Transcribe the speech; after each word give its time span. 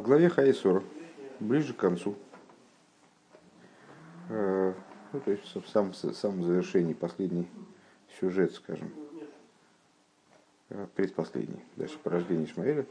В 0.00 0.02
главе 0.02 0.30
Хаисор, 0.30 0.82
ближе 1.40 1.74
к 1.74 1.76
концу, 1.76 2.14
э, 4.30 4.72
ну, 5.12 5.20
то 5.20 5.30
есть 5.30 5.54
в 5.54 5.68
самом, 5.68 5.92
самом 5.92 6.42
завершении, 6.42 6.94
последний 6.94 7.46
сюжет, 8.18 8.54
скажем, 8.54 8.90
э, 10.70 10.86
предпоследний, 10.96 11.62
дальше 11.76 11.98
по 12.02 12.08
рождению 12.08 12.46
Ишмаэля. 12.46 12.86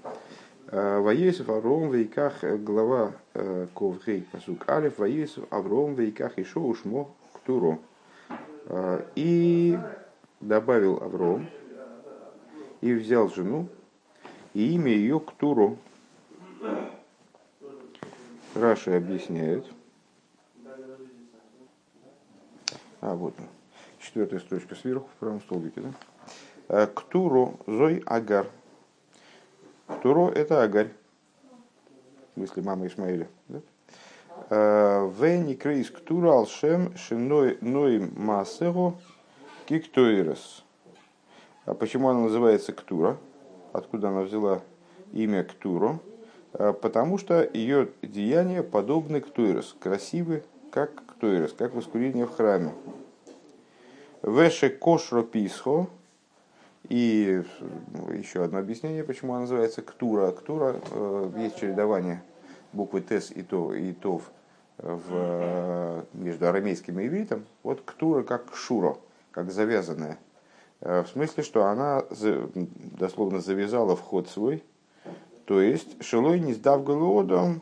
Э, 0.67 0.99
Воесов 0.99 1.49
Авром 1.49 1.89
Вейках, 1.89 2.43
глава 2.43 3.13
Ковхей 3.73 4.27
Пасук 4.31 4.69
Алиф, 4.69 4.99
Воесов 4.99 5.51
Авром 5.51 5.95
Вейках 5.95 6.37
и 6.37 6.43
Шоу 6.43 6.75
Шмо 6.75 7.09
Ктуро. 7.33 7.79
И 9.15 9.79
добавил 10.41 11.01
Авром, 11.01 11.49
и 12.81 12.93
взял 12.93 13.29
жену, 13.29 13.67
и 14.53 14.75
имя 14.75 14.91
ее 14.91 15.19
Ктуру. 15.19 15.79
Раша 18.59 18.97
объясняет. 18.97 19.65
А, 23.01 23.15
вот 23.15 23.33
он. 23.39 23.45
Четвертая 23.99 24.39
строчка 24.39 24.75
сверху, 24.75 25.07
в 25.15 25.19
правом 25.19 25.41
столбике. 25.41 25.81
Да? 25.81 25.93
«Э, 26.67 26.87
Ктуру 26.87 27.59
зой 27.65 28.03
агар. 28.05 28.47
Ктуру 29.87 30.27
это 30.27 30.61
агарь. 30.61 30.91
В 32.31 32.33
смысле 32.35 32.63
мама 32.63 32.87
Исмаиля. 32.87 33.27
Да? 33.47 33.61
«Э, 34.49 35.09
Вени 35.19 35.53
крейс 35.53 35.89
ктура 35.89 36.31
алшем 36.31 36.95
шиной 36.97 37.57
ной 37.61 37.99
масего 37.99 38.99
киктойрес. 39.67 40.63
А 41.65 41.73
почему 41.73 42.09
она 42.09 42.21
называется 42.21 42.73
Ктура? 42.73 43.17
Откуда 43.73 44.09
она 44.09 44.21
взяла 44.21 44.61
имя 45.13 45.43
Ктуру? 45.43 46.01
А, 46.59 46.73
потому 46.73 47.17
что 47.17 47.49
ее 47.53 47.89
деяния 48.03 48.61
подобны 48.61 49.21
Ктуирос, 49.21 49.75
красивы, 49.79 50.43
как 50.71 50.91
Ктуирос, 51.07 51.53
как 51.53 51.73
воскурение 51.73 52.27
в 52.27 52.31
храме. 52.35 52.73
Веше 54.21 54.69
кошро 54.69 55.23
писхо, 55.23 55.87
и 56.89 57.41
ну, 57.93 58.11
еще 58.11 58.43
одно 58.43 58.59
объяснение, 58.59 59.03
почему 59.03 59.33
она 59.33 59.41
называется 59.41 59.81
Ктура. 59.81 60.31
Ктура, 60.31 60.75
э, 60.91 61.31
есть 61.37 61.57
чередование 61.57 62.21
буквы 62.73 63.01
Тес 63.01 63.31
и, 63.31 63.41
то, 63.41 63.73
и 63.73 63.93
Тов 63.93 64.29
в, 64.77 66.05
между 66.13 66.47
арамейским 66.47 66.99
и 66.99 67.07
ивритом. 67.07 67.45
Вот 67.63 67.81
Ктура 67.85 68.23
как 68.23 68.53
Шуро, 68.53 68.97
как 69.31 69.51
завязанная– 69.51 70.19
Э, 70.81 71.03
в 71.03 71.09
смысле, 71.09 71.43
что 71.43 71.65
она 71.65 72.03
дословно 72.97 73.41
завязала 73.41 73.95
вход 73.95 74.29
свой, 74.29 74.63
то 75.49 75.61
есть 75.61 76.03
шелой 76.03 76.39
не 76.39 76.53
сдав 76.53 76.83
голодом, 76.83 77.61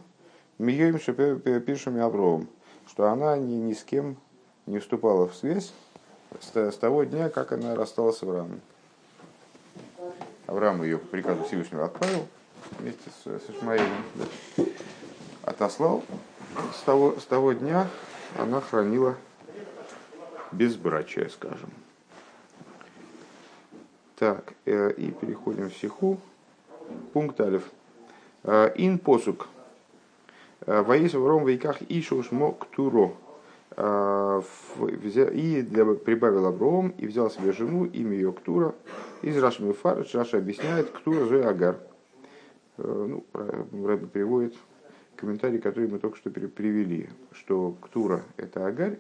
мием 0.58 1.00
пишем 1.62 2.04
Авровом, 2.04 2.50
что 2.86 3.08
она 3.10 3.38
ни, 3.38 3.54
ни 3.54 3.74
с 3.74 3.82
кем 3.82 4.18
не 4.66 4.80
вступала 4.80 5.30
в 5.30 5.34
связь 5.34 5.72
с, 6.42 6.54
с 6.54 6.76
того 6.76 7.06
дня, 7.06 7.30
как 7.30 7.54
она 7.54 7.76
рассталась 7.76 8.18
с 8.18 8.24
Авраамом. 8.24 8.60
Авраам 10.48 10.84
ее 10.84 10.98
по 10.98 11.08
приказу 11.08 11.46
Всевышнего 11.46 11.86
отправил 11.86 12.28
вместе 12.78 13.10
с, 13.24 13.26
с 13.26 13.50
Ишмаилем, 13.52 14.04
да, 14.16 14.66
отослал. 15.44 16.04
С 16.78 16.82
того, 16.82 17.16
с 17.18 17.24
того 17.24 17.54
дня 17.54 17.88
она 18.38 18.60
хранила 18.60 19.16
безбрачие, 20.52 21.30
скажем. 21.30 21.70
Так, 24.18 24.56
э, 24.66 24.92
и 24.92 25.10
переходим 25.12 25.70
в 25.70 25.78
сиху. 25.78 26.20
Пункт 27.14 27.40
алиф. 27.40 27.64
Э, 28.48 28.72
ин 28.76 28.98
посук. 28.98 29.48
Э, 30.66 30.82
Воис 30.82 31.14
в 31.14 31.28
ром 31.28 31.46
вейках 31.46 31.82
ишуш 31.88 32.32
мок 32.32 32.66
туро. 32.68 33.14
И 33.78 35.62
для, 35.62 35.86
прибавил 35.86 36.48
Авром 36.48 36.90
и 36.98 37.06
взял 37.06 37.30
себе 37.30 37.52
жену, 37.52 37.86
имя 37.86 38.14
ее 38.14 38.34
Ктура. 38.34 38.74
Из 39.22 39.38
Раши 39.38 39.62
Мефарыч 39.62 40.16
Раша 40.16 40.40
объясняет 40.40 40.90
Ктура 40.90 41.26
Зои 41.26 41.44
Агар. 41.44 41.78
Ну, 42.78 43.24
Рэбби 43.34 44.08
приводит 44.08 44.56
комментарий, 45.16 45.60
который 45.60 45.90
мы 45.90 46.00
только 46.00 46.18
что 46.18 46.32
привели, 46.32 47.08
что 47.34 47.76
Ктура 47.80 48.24
это 48.38 48.66
Агарь. 48.66 48.98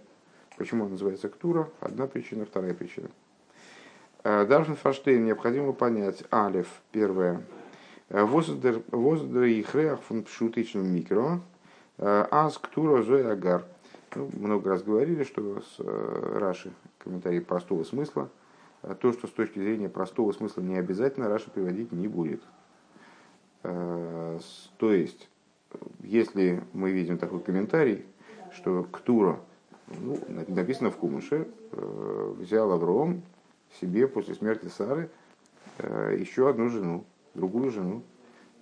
Почему 0.57 0.83
он 0.83 0.91
называется 0.91 1.27
Ктура? 1.27 1.67
Одна 1.79 2.05
причина, 2.05 2.45
вторая 2.45 2.75
причина– 2.75 3.09
Э, 4.29 4.45
Даршин 4.45 4.75
Фаштейн 4.75 5.23
необходимо 5.23 5.71
понять. 5.71 6.23
Алиф, 6.33 6.67
первое. 6.91 7.41
Э, 8.09 8.23
воздер 8.23 9.43
и 9.43 9.61
хреах 9.61 10.01
фон 10.01 10.23
пшутичным 10.23 10.93
микро. 10.93 11.41
Э, 11.97 12.25
аз 12.31 12.57
ктура 12.57 13.03
зои 13.03 13.23
агар. 13.23 13.65
Ну, 14.15 14.29
много 14.33 14.69
раз 14.69 14.83
говорили, 14.83 15.23
что 15.23 15.61
с 15.61 15.79
Раши, 15.79 16.71
комментарий 16.97 17.41
простого 17.41 17.83
смысла, 17.83 18.29
то, 19.01 19.11
что 19.11 19.27
с 19.27 19.31
точки 19.31 19.59
зрения 19.59 19.89
простого 19.89 20.31
смысла 20.31 20.61
не 20.61 20.77
обязательно, 20.77 21.27
Раши 21.27 21.51
приводить 21.51 21.91
не 21.91 22.07
будет. 22.07 22.41
То 23.61 24.39
есть, 24.79 25.29
если 26.01 26.63
мы 26.71 26.91
видим 26.91 27.17
такой 27.17 27.41
комментарий, 27.41 28.05
что 28.53 28.87
Ктура, 28.91 29.39
ну, 29.87 30.17
написано 30.47 30.89
в 30.89 30.95
Кумыше, 30.95 31.47
взял 31.71 32.71
Авром, 32.71 33.21
себе 33.81 34.07
после 34.07 34.35
смерти 34.35 34.67
Сары 34.67 35.09
э, 35.79 36.15
еще 36.19 36.49
одну 36.49 36.69
жену, 36.69 37.05
другую 37.37 37.71
жену. 37.71 38.03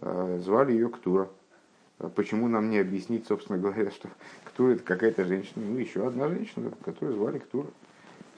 Э, 0.01 0.39
звали 0.43 0.73
ее 0.73 0.89
Ктура. 0.89 1.29
Э, 1.99 2.09
почему 2.13 2.47
нам 2.47 2.69
не 2.69 2.77
объяснить, 2.77 3.25
собственно 3.25 3.57
говоря, 3.57 3.89
что 3.89 4.09
Ктура 4.43 4.73
это 4.73 4.83
какая-то 4.83 5.23
женщина? 5.23 5.65
Ну, 5.65 5.77
еще 5.77 6.05
одна 6.07 6.27
женщина, 6.27 6.71
которую 6.83 7.15
звали 7.15 7.39
Ктура. 7.39 7.67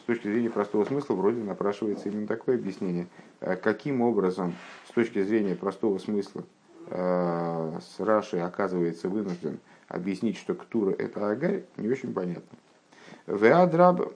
С 0.01 0.05
точки 0.05 0.27
зрения 0.29 0.49
простого 0.49 0.85
смысла 0.85 1.15
вроде 1.15 1.43
напрашивается 1.43 2.07
именно 2.07 2.27
такое 2.27 2.55
объяснение. 2.55 3.07
Каким 3.41 3.99
образом, 3.99 4.55
с 4.87 4.93
точки 4.93 5.21
зрения 5.21 5.53
простого 5.53 5.97
смысла, 5.97 6.45
с 6.89 7.99
Рашей 7.99 8.41
оказывается 8.41 9.09
вынужден 9.09 9.59
объяснить, 9.89 10.37
что 10.37 10.55
Ктура 10.55 10.91
это 10.91 11.29
Агарь, 11.29 11.65
не 11.75 11.89
очень 11.89 12.13
понятно. 12.13 12.57
Веадраб 13.27 14.13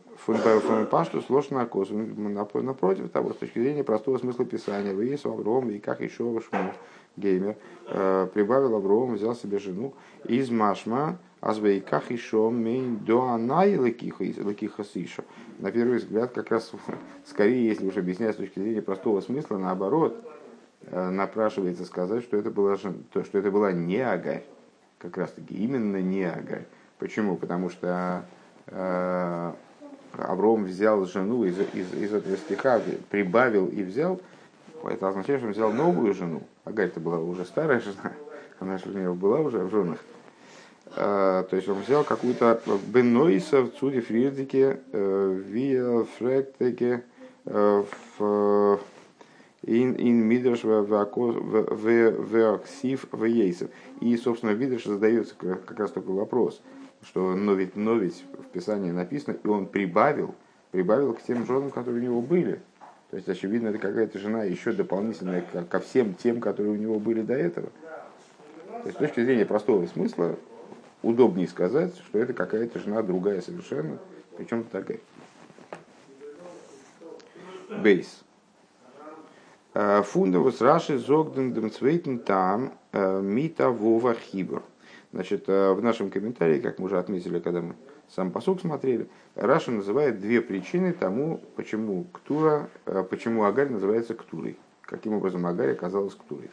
пашту 0.90 1.22
сложно 1.22 1.66
косу. 1.66 1.96
Напротив 1.96 3.10
того, 3.10 3.34
с 3.34 3.38
точки 3.38 3.60
зрения 3.60 3.84
простого 3.84 4.18
смысла 4.18 4.46
писания, 4.46 4.94
вы 4.94 5.06
есть 5.06 5.26
Авром, 5.26 5.70
и 5.70 5.80
как 5.80 6.00
еще 6.00 6.40
Шму, 6.40 6.74
геймер, 7.18 7.58
э, 7.88 8.28
прибавил 8.34 8.76
Авром, 8.76 9.16
взял 9.16 9.36
себе 9.36 9.60
жену 9.60 9.94
из 10.24 10.50
Машма, 10.50 11.18
Азвейках 11.42 12.12
еще 12.12 12.50
мейн 12.50 13.00
до 13.00 13.24
анай 13.24 13.74
лекиха 13.74 14.84
сиша. 14.86 15.26
На 15.60 15.72
первый 15.72 15.98
взгляд, 15.98 16.32
как 16.32 16.50
раз 16.50 16.72
скорее, 17.26 17.68
если 17.68 17.88
уж 17.88 17.98
объяснять 17.98 18.36
с 18.36 18.38
точки 18.38 18.60
зрения 18.60 18.82
простого 18.82 19.20
смысла, 19.20 19.58
наоборот, 19.58 20.16
э, 20.84 21.10
напрашивается 21.10 21.84
сказать, 21.84 22.24
что 22.24 22.38
это 22.38 22.50
была, 22.50 22.78
что 22.78 22.94
это 23.34 23.52
была 23.52 23.74
не 23.74 23.98
Агарь. 23.98 24.44
Как 25.00 25.18
раз 25.18 25.32
таки 25.32 25.56
именно 25.56 25.98
не 25.98 26.24
Агарь. 26.24 26.68
Почему? 27.00 27.36
Потому 27.36 27.70
что 27.70 28.24
Авром 30.18 30.66
взял 30.66 31.06
жену 31.06 31.46
из, 31.46 31.58
из, 31.74 31.94
из 31.94 32.14
этого 32.14 32.38
стиха, 32.38 32.82
прибавил 33.10 33.68
и 33.68 33.82
взял, 33.84 34.22
это 34.84 35.08
означает, 35.08 35.40
что 35.40 35.48
он 35.48 35.54
взял 35.54 35.72
новую 35.72 36.14
жену. 36.14 36.44
Агарь 36.66 36.88
это 36.88 37.00
была 37.00 37.20
уже 37.20 37.46
старая 37.46 37.80
жена, 37.80 38.12
она 38.60 38.78
же 38.78 38.90
у 38.90 38.98
него 38.98 39.16
была 39.16 39.40
уже 39.40 39.60
в 39.60 39.72
женах. 39.72 40.00
А, 40.96 41.44
то 41.44 41.56
есть 41.56 41.70
он 41.70 41.80
взял 41.80 42.04
какую-то 42.04 42.62
Бенойса 42.88 43.62
в 43.62 43.72
Цуде 43.72 44.02
Фридике, 44.02 44.82
э, 44.92 45.42
Виа 45.46 46.04
Фректеке, 46.18 47.04
в 47.46 48.80
Ин 49.64 49.96
ин 49.96 50.24
Мидрш 50.24 50.64
Веаксив 52.24 53.06
Вейсов. 53.14 53.70
И, 54.00 54.16
собственно, 54.18 54.52
Мидрш 54.52 54.86
задается 54.86 55.34
как 55.36 55.80
раз 55.80 55.92
такой 55.92 56.16
вопрос– 56.16 56.62
что 57.04 57.36
но 57.36 57.54
ведь, 57.54 57.76
но 57.76 57.96
ведь 57.96 58.24
в 58.34 58.46
Писании 58.52 58.92
написано, 58.92 59.36
и 59.44 59.48
он 59.48 59.66
прибавил, 59.66 60.36
прибавил 60.72 61.14
к 61.14 61.22
тем 61.22 61.46
женам, 61.46 61.72
которые 61.72 62.02
у 62.02 62.04
него 62.04 62.22
были. 62.22 62.62
То 63.10 63.18
есть, 63.18 63.28
очевидно, 63.28 63.70
это 63.70 63.78
какая-то 63.78 64.20
жена 64.20 64.44
еще 64.44 64.72
дополнительная 64.72 65.42
ко 65.42 65.80
всем 65.80 66.14
тем, 66.14 66.40
которые 66.40 66.72
у 66.72 66.78
него 66.78 67.00
были 67.00 67.22
до 67.22 67.34
этого. 67.34 67.70
То 68.70 68.86
есть, 68.86 68.96
с 68.96 69.00
точки 69.00 69.24
зрения 69.24 69.46
простого 69.46 69.86
смысла, 69.86 70.38
удобнее 71.04 71.48
сказать, 71.48 71.94
что 71.98 72.20
это 72.20 72.34
какая-то 72.34 72.80
жена 72.80 73.02
другая 73.02 73.42
совершенно, 73.42 73.98
причем 74.38 74.64
такая. 74.64 75.00
Бейс. 77.84 78.24
Э, 79.74 80.04
Фундовус 80.04 80.62
Раши 80.62 80.98
Зогден 80.98 81.54
Демцвейтен 81.54 82.20
там 82.20 82.74
э, 82.92 83.22
Мита 83.22 83.70
Вова 83.70 84.14
Хибр. 84.14 84.64
Значит, 85.14 85.44
э, 85.48 85.74
в 85.74 85.84
нашем 85.84 86.10
комментарии, 86.10 86.60
как 86.60 86.80
мы 86.80 86.86
уже 86.86 86.98
отметили, 86.98 87.40
когда 87.40 87.62
мы 87.62 87.76
сам 88.08 88.32
פסוק 88.32 88.62
смотрели, 88.62 89.10
Раши 89.36 89.72
называет 89.72 90.22
две 90.22 90.42
причины 90.42 90.94
тому, 90.94 91.42
почему 91.56 92.06
Ктура, 92.14 92.70
э, 92.86 93.04
почему 93.10 93.44
Агарь 93.44 93.70
называется 93.70 94.14
Ктурой. 94.14 94.58
Каким 94.82 95.14
образом 95.14 95.46
Агарь 95.46 95.72
оказалась 95.72 96.16
Ктурой. 96.16 96.50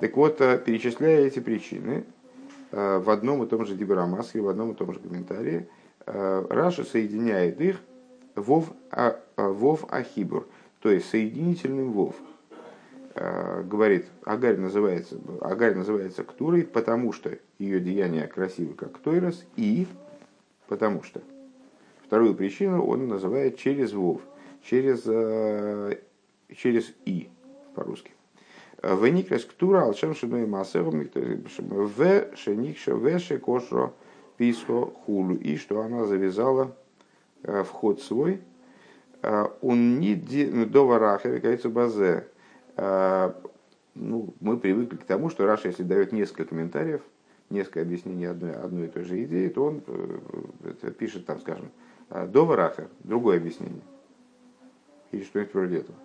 Так 0.00 0.14
вот, 0.16 0.38
перечисляя 0.38 1.26
эти 1.26 1.40
причины, 1.40 2.04
в 2.70 3.10
одном 3.10 3.42
и 3.42 3.46
том 3.46 3.64
же 3.64 3.74
דיבור 3.74 4.01
המתחיל, 4.01 4.40
в 4.40 4.48
одном 4.48 4.72
и 4.72 4.74
том 4.74 4.92
же 4.92 4.98
комментарии, 4.98 5.68
Раши 6.04 6.84
соединяет 6.84 7.60
их 7.60 7.80
וי"ו, 8.34 8.72
а, 8.90 9.18
וי"ו 9.36 9.86
החיבור, 9.88 10.46
то 10.80 10.90
есть 10.90 11.08
соединительным 11.08 11.92
וי"ו. 11.92 12.14
Говорит, 13.16 14.06
Агарь 14.24 14.58
называется, 14.58 15.18
Агарь 15.40 15.74
называется 15.74 16.22
Ктурой, 16.22 16.64
потому 16.64 17.14
что 17.14 17.38
ее 17.58 17.80
деяние 17.80 18.26
красивы, 18.26 18.74
как 18.74 18.92
קטורת, 18.92 19.42
и 19.56 19.86
потому 20.68 21.02
что. 21.02 21.22
Вторую 22.04 22.34
причину 22.34 22.84
он 22.84 23.08
называет 23.08 23.56
через 23.56 23.94
вов, 23.94 24.20
через, 24.62 25.02
через 26.54 26.92
и 27.06 27.30
по-русски. 27.74 28.12
Веникрес 28.82 29.44
ктура 29.44 29.82
алшем 29.82 30.14
шиной 30.14 30.46
массером 30.46 31.08
в 31.56 32.36
шеникша 32.36 32.94
в 32.94 33.18
шекошо 33.18 33.94
писхо 34.36 34.92
хулу. 35.04 35.34
И 35.34 35.56
что 35.56 35.80
она 35.80 36.04
завязала 36.04 36.76
э, 37.42 37.64
вход 37.64 38.02
свой. 38.02 38.40
Э, 39.22 39.46
он 39.62 39.98
не 39.98 40.14
ну, 40.52 40.66
до 40.66 40.86
варахер, 40.86 41.40
кажется, 41.40 41.68
базе. 41.68 42.28
Э, 42.76 43.32
ну, 43.94 44.34
мы 44.40 44.58
привыкли 44.58 44.96
к 44.96 45.04
тому, 45.04 45.30
что 45.30 45.46
Раша, 45.46 45.68
если 45.68 45.82
дает 45.82 46.12
несколько 46.12 46.44
комментариев, 46.44 47.02
несколько 47.50 47.80
объяснений 47.80 48.26
одной, 48.26 48.52
одной 48.52 48.86
и 48.86 48.88
той 48.88 49.04
же 49.04 49.24
идеи, 49.24 49.48
то 49.48 49.64
он 49.64 49.82
пишет 50.98 51.26
там, 51.26 51.40
скажем, 51.40 51.70
до 52.10 52.44
варахер, 52.44 52.88
другое 53.04 53.38
объяснение. 53.38 53.82
Или 55.12 55.24
что-нибудь 55.24 55.54
вроде 55.54 55.76
этого. 55.78 55.98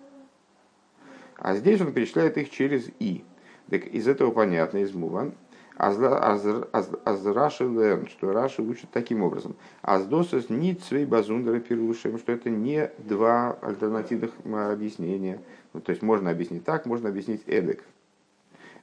А 1.36 1.56
здесь 1.56 1.80
он 1.80 1.92
перечисляет 1.92 2.38
их 2.38 2.50
через 2.50 2.88
«и». 2.98 3.24
Так 3.68 3.86
из 3.86 4.06
этого 4.06 4.30
понятно, 4.30 4.78
из 4.78 4.94
Муван, 4.94 5.34
аз 5.76 7.24
Раши 7.24 7.64
лерн, 7.64 8.06
что 8.06 8.32
Раши 8.32 8.62
учит 8.62 8.90
таким 8.90 9.22
образом. 9.22 9.56
Аздосас 9.80 10.50
не 10.50 10.74
цвей 10.74 11.06
базундера 11.06 11.60
пирушем, 11.60 12.18
что 12.18 12.32
это 12.32 12.50
не 12.50 12.90
два 12.98 13.58
альтернативных 13.62 14.32
объяснения. 14.44 15.40
Ну, 15.72 15.80
то 15.80 15.90
есть 15.90 16.02
можно 16.02 16.30
объяснить 16.30 16.64
так, 16.64 16.86
можно 16.86 17.08
объяснить 17.08 17.42
эдек. 17.46 17.84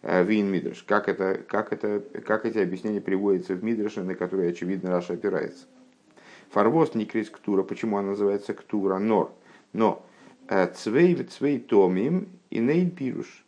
Э, 0.01 0.23
Вин 0.23 0.47
Мидрш. 0.47 0.83
Как, 0.83 1.09
это, 1.09 1.41
как, 1.47 1.73
это, 1.73 1.99
как 2.25 2.45
эти 2.45 2.57
объяснения 2.57 3.01
приводятся 3.01 3.53
в 3.53 3.63
Мидрше, 3.63 4.03
на 4.03 4.15
которые, 4.15 4.51
очевидно, 4.51 4.91
Раша 4.91 5.13
опирается. 5.13 5.65
Фарвост 6.51 6.95
не 6.95 7.05
крис 7.05 7.29
ктура. 7.29 7.63
Почему 7.63 7.97
она 7.97 8.09
называется 8.09 8.53
ктура? 8.53 8.97
Нор. 8.97 9.31
Но 9.73 10.05
э, 10.47 10.67
цвей 10.73 11.15
цвей 11.23 11.59
томим 11.59 12.29
и 12.49 12.59
нейн 12.59 12.91
пируш. 12.91 13.45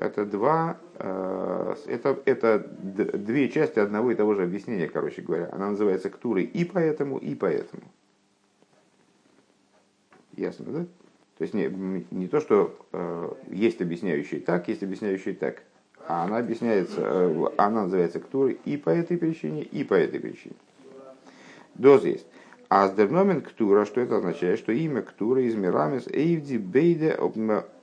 Это 0.00 0.24
два, 0.24 0.78
э, 0.94 1.74
это, 1.86 2.20
это 2.24 2.58
две 2.58 3.48
части 3.48 3.80
одного 3.80 4.12
и 4.12 4.14
того 4.14 4.34
же 4.34 4.44
объяснения, 4.44 4.88
короче 4.88 5.22
говоря. 5.22 5.48
Она 5.52 5.70
называется 5.70 6.08
ктурой 6.08 6.44
и 6.44 6.64
поэтому, 6.64 7.18
и 7.18 7.34
поэтому. 7.34 7.82
Ясно, 10.36 10.66
да? 10.66 10.86
То 11.38 11.42
есть 11.42 11.54
не, 11.54 12.06
не 12.12 12.28
то, 12.28 12.40
что 12.40 12.76
э, 12.92 13.30
есть 13.50 13.80
объясняющий 13.80 14.38
так, 14.38 14.68
есть 14.68 14.84
объясняющий 14.84 15.34
так. 15.34 15.62
А 16.06 16.24
она 16.24 16.38
объясняется, 16.38 17.00
э, 17.00 17.46
она 17.56 17.82
называется 17.84 18.20
ктурой 18.20 18.58
и 18.64 18.76
по 18.76 18.90
этой 18.90 19.18
причине, 19.18 19.62
и 19.62 19.82
по 19.82 19.94
этой 19.94 20.20
причине. 20.20 20.54
Доз 21.74 22.04
есть. 22.04 22.26
А 22.68 22.88
с 22.88 23.42
ктура, 23.42 23.84
что 23.84 24.00
это 24.00 24.18
означает? 24.18 24.58
Что 24.58 24.72
имя 24.72 25.02
ктура 25.02 25.42
из 25.42 25.54
мирамис 25.54 26.06
эйвди 26.06 26.58
бейде 26.58 27.16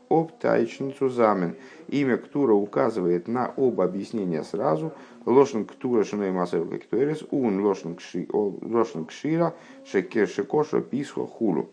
обтайчен 0.10 0.94
цузамен. 0.94 1.56
Имя 1.88 2.18
Ктура 2.18 2.54
указывает 2.54 3.28
на 3.28 3.54
оба 3.58 3.86
объяснения 3.86 4.44
сразу. 4.44 4.94
Лошен 5.26 5.66
Ктура 5.66 6.04
шиной 6.04 6.32
масел 6.32 6.66
ктуэрис, 6.66 7.24
ун 7.32 7.64
лошен 7.64 9.06
кшира 9.06 9.54
шекоша 9.86 10.82
писхо 10.82 11.26
хулу. 11.26 11.70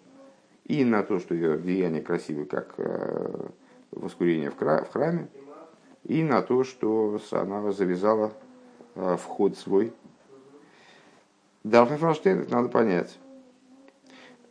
И 0.65 0.85
на 0.85 1.03
то, 1.03 1.19
что 1.19 1.35
ее 1.35 1.59
деяние 1.59 2.03
красивое, 2.03 2.47
как 2.47 2.75
э, 2.79 3.49
воскурение 3.91 4.51
в 4.51 4.57
храме, 4.57 5.29
и 6.05 6.23
на 6.23 6.43
то, 6.43 6.65
что 6.65 7.21
она 7.33 7.73
завязала 7.73 8.33
э, 8.95 9.17
вход 9.17 9.57
свой. 9.59 9.93
Дарфенфорштейн 11.65 12.47
надо 12.49 12.69
понять. 12.69 13.19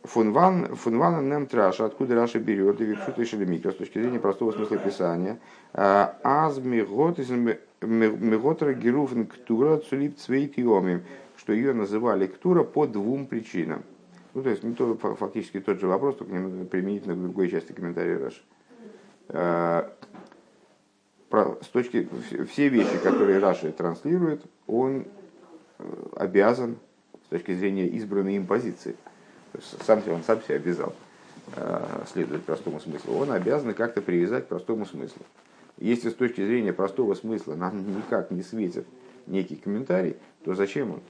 Фунван, 0.04 0.74
фунван 0.74 1.28
нем 1.28 1.46
траша, 1.46 1.84
откуда 1.84 2.16
Раша 2.16 2.40
берет, 2.40 2.80
и 2.80 2.84
випшут 2.84 3.18
микро, 3.46 3.70
с 3.70 3.76
точки 3.76 4.00
зрения 4.00 4.18
простого 4.18 4.50
смысла 4.50 4.76
писания. 4.76 5.38
А, 5.72 6.18
аз 6.24 6.58
мигот 6.58 7.20
из 7.20 7.30
миготра 7.80 8.72
геруфен 8.72 9.26
ктура 9.26 9.78
цулип 9.78 10.18
цвейт 10.18 10.56
что 11.36 11.52
ее 11.52 11.72
называли 11.72 12.26
ктура 12.26 12.64
по 12.64 12.86
двум 12.86 13.26
причинам. 13.26 13.84
Ну, 14.34 14.42
то 14.42 14.50
есть, 14.50 14.64
ну, 14.64 14.74
то, 14.74 14.96
фактически 14.96 15.60
тот 15.60 15.78
же 15.78 15.86
вопрос, 15.86 16.16
только 16.16 16.34
применительно 16.64 17.14
к 17.14 17.20
другой 17.22 17.48
части 17.48 17.72
комментария 17.72 18.18
Раши. 18.18 18.42
А, 19.28 19.88
с 21.30 21.68
точки, 21.68 22.08
все 22.50 22.68
вещи, 22.68 22.98
которые 23.04 23.38
Раши 23.38 23.70
транслирует, 23.70 24.42
он 24.66 25.06
э, 25.78 25.84
обязан 26.16 26.76
с 27.24 27.28
точки 27.28 27.54
зрения 27.54 27.86
избранной 27.86 28.34
им 28.34 28.48
позиции– 28.48 28.96
сам, 29.84 30.02
он 30.08 30.22
сам 30.22 30.40
себя 30.42 30.56
обязал 30.56 30.94
э, 31.56 32.04
следовать 32.12 32.44
простому 32.44 32.80
смыслу, 32.80 33.16
он 33.16 33.32
обязан 33.32 33.74
как-то 33.74 34.00
привязать 34.00 34.44
к 34.44 34.48
простому 34.48 34.86
смыслу. 34.86 35.22
Если 35.78 36.10
с 36.10 36.14
точки 36.14 36.44
зрения 36.44 36.72
простого 36.72 37.14
смысла 37.14 37.54
нам 37.54 37.96
никак 37.96 38.30
не 38.30 38.42
светит 38.42 38.86
некий 39.26 39.56
комментарий, 39.56 40.16
то 40.44 40.54
зачем 40.54 40.92
он? 40.92 41.00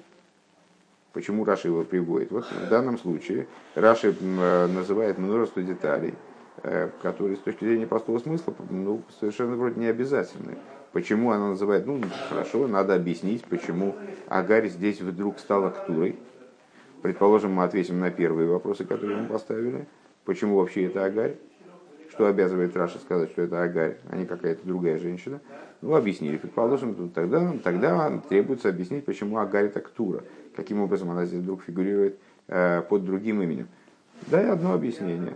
Почему 1.12 1.44
Раши 1.44 1.68
его 1.68 1.84
приводит? 1.84 2.30
Вот 2.30 2.46
в 2.50 2.68
данном 2.68 2.98
случае 2.98 3.46
Раши 3.74 4.14
э, 4.18 4.66
называет 4.66 5.18
множество 5.18 5.62
деталей, 5.62 6.14
э, 6.62 6.88
которые 7.02 7.36
с 7.36 7.40
точки 7.40 7.64
зрения 7.64 7.86
простого 7.86 8.18
смысла 8.18 8.54
ну, 8.70 9.02
совершенно 9.20 9.56
вроде 9.56 9.78
не 9.78 9.86
обязательны. 9.86 10.56
Почему 10.92 11.30
она 11.30 11.50
называет, 11.50 11.86
ну 11.86 12.02
хорошо, 12.28 12.66
надо 12.66 12.94
объяснить, 12.94 13.44
почему 13.44 13.96
Агарь 14.28 14.68
здесь 14.68 15.00
вдруг 15.00 15.38
стала 15.38 15.70
ктурой, 15.70 16.16
Предположим, 17.02 17.52
мы 17.52 17.64
ответим 17.64 17.98
на 17.98 18.10
первые 18.10 18.48
вопросы, 18.48 18.84
которые 18.84 19.22
мы 19.22 19.26
поставили. 19.26 19.86
Почему 20.24 20.56
вообще 20.56 20.84
это 20.84 21.04
Агарь? 21.04 21.34
Что 22.10 22.26
обязывает 22.26 22.76
Раша 22.76 22.98
сказать, 22.98 23.30
что 23.30 23.42
это 23.42 23.62
Агарь, 23.62 23.96
а 24.08 24.16
не 24.16 24.24
какая-то 24.24 24.64
другая 24.64 24.98
женщина? 24.98 25.40
Ну, 25.80 25.96
объяснили. 25.96 26.36
Предположим, 26.36 27.10
тогда, 27.10 27.54
тогда 27.64 28.22
требуется 28.28 28.68
объяснить, 28.68 29.04
почему 29.04 29.38
Агарь 29.38 29.66
это 29.66 29.80
Ктура. 29.80 30.22
Каким 30.54 30.80
образом 30.80 31.10
она 31.10 31.24
здесь 31.24 31.40
вдруг 31.40 31.62
фигурирует 31.64 32.18
э, 32.46 32.82
под 32.82 33.04
другим 33.04 33.42
именем. 33.42 33.66
Дай 34.28 34.48
одно 34.48 34.74
объяснение. 34.74 35.34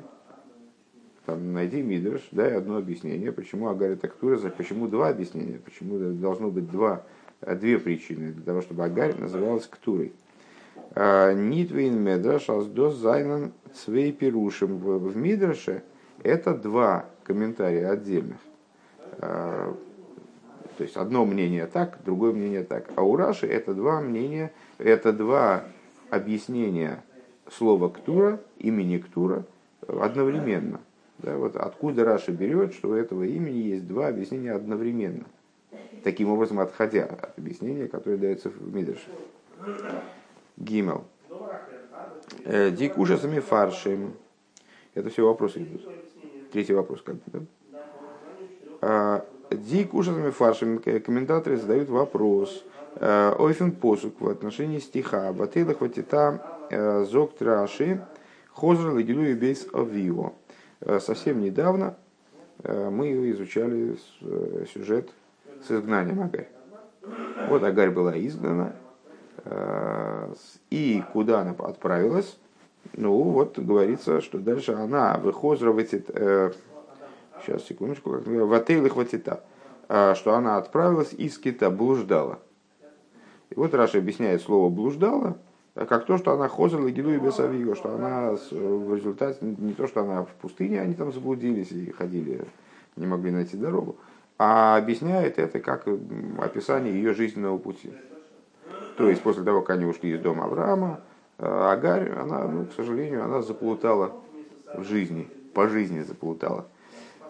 Там, 1.25 1.52
найди 1.52 1.82
Мидрш, 1.82 2.28
дай 2.30 2.54
одно 2.54 2.76
объяснение, 2.76 3.32
почему 3.32 3.68
Агарь 3.68 3.92
это 3.92 4.06
Ктура, 4.06 4.38
почему 4.50 4.87
два 4.87 5.08
объяснения, 5.08 5.58
почему 5.58 5.99
должно 6.12 6.50
быть 6.50 6.70
два, 6.70 7.04
э, 7.40 7.56
две 7.56 7.80
причины 7.80 8.32
для 8.32 8.44
того, 8.44 8.61
чтобы 8.61 8.85
Агарь 8.85 9.18
называлась 9.18 9.66
Ктурой. 9.66 10.12
Нитвейн 10.97 11.99
Медраш 11.99 12.49
Аздос 12.49 12.95
Зайнан 12.95 13.53
Цвей 13.75 14.12
Пирушим 14.12 14.79
в 14.79 15.17
Мидраше 15.17 15.83
это 16.23 16.55
два 16.55 17.05
комментария 17.23 17.91
отдельных. 17.91 18.38
А, 19.19 19.75
то 20.79 20.83
есть 20.83 20.97
одно 20.97 21.26
мнение 21.26 21.67
так, 21.67 21.99
другое 22.05 22.33
мнение 22.33 22.62
так. 22.62 22.87
А 22.97 23.03
у 23.03 23.15
Раши 23.15 23.47
это 23.47 23.75
два 23.75 24.00
мнения, 24.00 24.53
это 24.79 25.12
два 25.12 25.65
объяснения 26.11 27.05
слова 27.50 27.88
«ктура», 27.91 28.41
имени 28.59 28.99
«ктура» 28.99 29.45
одновременно. 29.87 30.81
Да, 31.19 31.37
вот 31.37 31.57
откуда 31.57 32.05
Раша 32.05 32.33
берет, 32.33 32.75
что 32.75 32.91
у 32.91 32.93
этого 32.93 33.23
имени 33.25 33.59
есть 33.59 33.87
два 33.87 34.09
объяснения 34.09 34.53
одновременно. 34.53 35.25
Таким 36.05 36.31
образом, 36.31 36.61
отходя 36.61 37.05
от 37.05 37.38
объяснения, 37.38 37.88
которое 37.88 38.17
дается 38.17 38.50
в 38.50 38.75
Мидрше. 38.75 39.09
Гимел. 40.56 41.04
Э, 42.44 42.70
Дик 42.70 42.98
ужасами 42.98 43.40
фаршим. 43.40 44.14
Это 44.94 45.10
все 45.10 45.26
вопросы 45.26 45.62
идут. 45.62 45.82
Третий 46.52 46.72
вопрос 46.72 47.02
как 47.02 47.16
да? 47.26 47.40
А, 48.80 49.26
Дик 49.50 49.94
ужасами 49.94 50.30
фаршим. 50.30 50.78
Комментаторы 50.78 51.56
задают 51.56 51.88
вопрос. 51.88 52.64
Э, 52.96 53.34
Ойфен 53.38 53.72
посук 53.72 54.20
в 54.20 54.28
отношении 54.28 54.78
стиха. 54.78 55.32
Батейла 55.32 55.75
хватита 55.75 56.66
э, 56.70 57.04
зок 57.04 57.36
траши. 57.36 58.04
Хозр 58.50 58.88
лагилу 58.88 59.22
и 59.22 59.34
бейс 59.34 59.66
авио. 59.75 60.32
Совсем 61.00 61.40
недавно 61.40 61.96
мы 62.64 63.30
изучали 63.30 63.98
сюжет 64.72 65.10
с 65.66 65.70
изгнанием 65.70 66.22
Агарь. 66.22 66.48
Вот 67.48 67.62
Агарь 67.62 67.90
была 67.90 68.18
изгнана, 68.18 68.75
Э, 68.76 68.86
и 70.71 71.03
куда 71.12 71.41
она 71.41 71.55
отправилась? 71.59 72.38
Ну, 72.95 73.23
вот 73.23 73.59
говорится, 73.59 74.21
что 74.21 74.38
дальше 74.38 74.73
она 74.73 75.19
выхозра. 75.19 75.75
Сейчас, 77.43 77.65
секундочку. 77.65 78.11
В 78.11 78.53
отеле 78.53 78.88
хватита. 78.88 79.43
что 79.88 80.35
она 80.35 80.57
отправилась 80.57 81.12
из 81.12 81.38
кита, 81.38 81.71
блуждала. 81.71 82.41
И 83.50 83.55
вот 83.55 83.75
Раша 83.75 83.99
объясняет 83.99 84.43
слово 84.43 84.69
блуждала, 84.69 85.38
как 85.75 86.07
то, 86.07 86.17
что 86.19 86.33
она 86.33 86.49
хозела 86.49 86.91
гиду 86.91 87.15
и 87.15 87.19
бесавиго, 87.19 87.76
что 87.76 87.95
она 87.95 88.33
в 88.33 88.95
результате, 88.95 89.38
не 89.41 89.73
то, 89.75 89.87
что 89.87 90.00
она 90.03 90.25
в 90.25 90.31
пустыне, 90.41 90.81
они 90.81 90.95
там 90.95 91.12
заблудились 91.12 91.71
и 91.71 91.93
ходили, 91.93 92.45
не 92.97 93.07
могли 93.07 93.31
найти 93.31 93.57
дорогу, 93.57 93.97
а 94.38 94.76
объясняет 94.76 95.38
это 95.38 95.61
как 95.61 95.87
описание 96.38 96.93
ее 96.93 97.15
жизненного 97.15 97.59
пути. 97.59 97.93
То 98.97 99.11
есть 99.11 99.23
после 99.23 99.45
того, 99.45 99.61
как 99.61 99.76
они 99.76 99.85
ушли 99.85 100.15
из 100.15 100.21
дома 100.21 100.45
Авраама, 100.45 101.00
э, 101.38 101.47
Агарь, 101.47 102.12
она, 102.12 102.49
ну, 102.49 102.65
к 102.65 102.73
сожалению, 102.73 103.25
она 103.25 103.43
заплутала 103.43 104.12
в 104.75 104.85
жизни, 104.85 105.29
по 105.55 105.69
жизни 105.69 106.00
заплутала. 106.00 106.67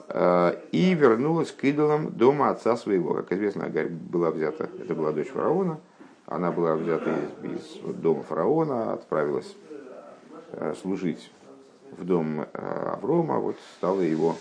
Э, 0.08 0.54
и 0.70 0.94
вернулась 0.94 1.50
к 1.50 1.64
идолам 1.64 2.12
дома 2.12 2.50
отца 2.50 2.76
своего. 2.76 3.14
Как 3.14 3.32
известно, 3.32 3.64
Агарь 3.64 3.88
была 3.88 4.30
взята, 4.30 4.70
это 4.78 4.94
была 4.94 5.10
дочь 5.10 5.28
фараона, 5.28 5.80
она 6.26 6.52
была 6.52 6.76
взята 6.76 7.10
из, 7.42 7.84
из 7.84 7.94
дома 7.96 8.22
фараона, 8.22 8.92
отправилась 8.92 9.56
э, 10.52 10.74
служить 10.80 11.32
в 11.98 12.04
дом 12.04 12.46
Аврома, 12.52 13.38
вот 13.38 13.56
стала 13.76 14.00
его 14.00 14.34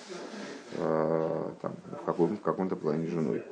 там, 0.75 1.74
в 2.05 2.41
каком-то 2.41 2.75
плане 2.75 3.08
женой. 3.08 3.44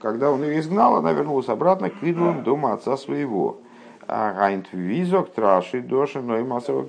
Когда 0.00 0.30
он 0.30 0.42
ее 0.44 0.60
изгнал, 0.60 0.96
она 0.96 1.12
вернулась 1.12 1.48
обратно 1.48 1.90
к 1.90 2.02
идолам 2.02 2.44
дома 2.44 2.74
отца 2.74 2.96
своего. 2.96 3.58
А 4.06 4.32
Гайнт 4.32 4.68
визок 4.72 5.32
траши 5.32 5.80
доши 5.80 6.20
но 6.20 6.38
и 6.38 6.42
массово 6.42 6.88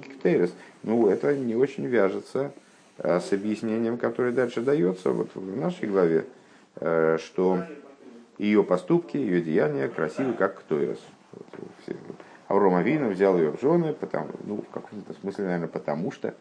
Ну, 0.84 1.10
это 1.10 1.36
не 1.36 1.56
очень 1.56 1.86
вяжется 1.86 2.52
э, 2.98 3.20
с 3.20 3.34
объяснением, 3.34 3.98
которое 3.98 4.32
дальше 4.32 4.62
дается 4.62 5.12
вот 5.12 5.30
в 5.36 5.58
нашей 5.58 5.90
главе, 5.90 6.26
э, 6.78 7.18
что 7.20 7.64
ее 8.38 8.64
поступки, 8.64 9.18
ее 9.18 9.42
деяния 9.42 9.90
красивы, 9.90 10.34
как 10.34 10.60
Ктойрос. 10.60 11.00
Авром 12.48 12.76
Авина 12.76 13.10
взял 13.10 13.38
ее 13.38 13.52
в 13.52 13.62
жены, 13.62 13.94
потому, 13.94 14.30
ну, 14.46 14.58
в 14.58 14.74
каком-то 14.74 15.14
смысле, 15.14 15.46
наверное, 15.46 15.68
потому 15.68 16.12
что 16.12 16.34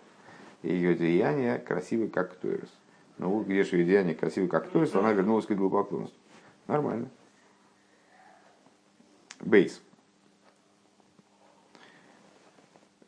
ее 0.63 0.95
деяния 0.95 1.59
красивы, 1.59 2.09
как 2.09 2.35
Ктойрос. 2.35 2.71
Ну, 3.19 3.43
где 3.43 3.65
же 3.65 3.77
ее 3.77 3.85
деяния 3.85 4.15
красивы, 4.15 4.49
как 4.49 4.69
Ктойрос, 4.69 4.95
она 4.95 5.13
вернулась 5.13 5.47
к 5.47 5.51
идолопоклонству. 5.51 6.17
Нормально. 6.69 7.09
Бейс. 9.41 9.81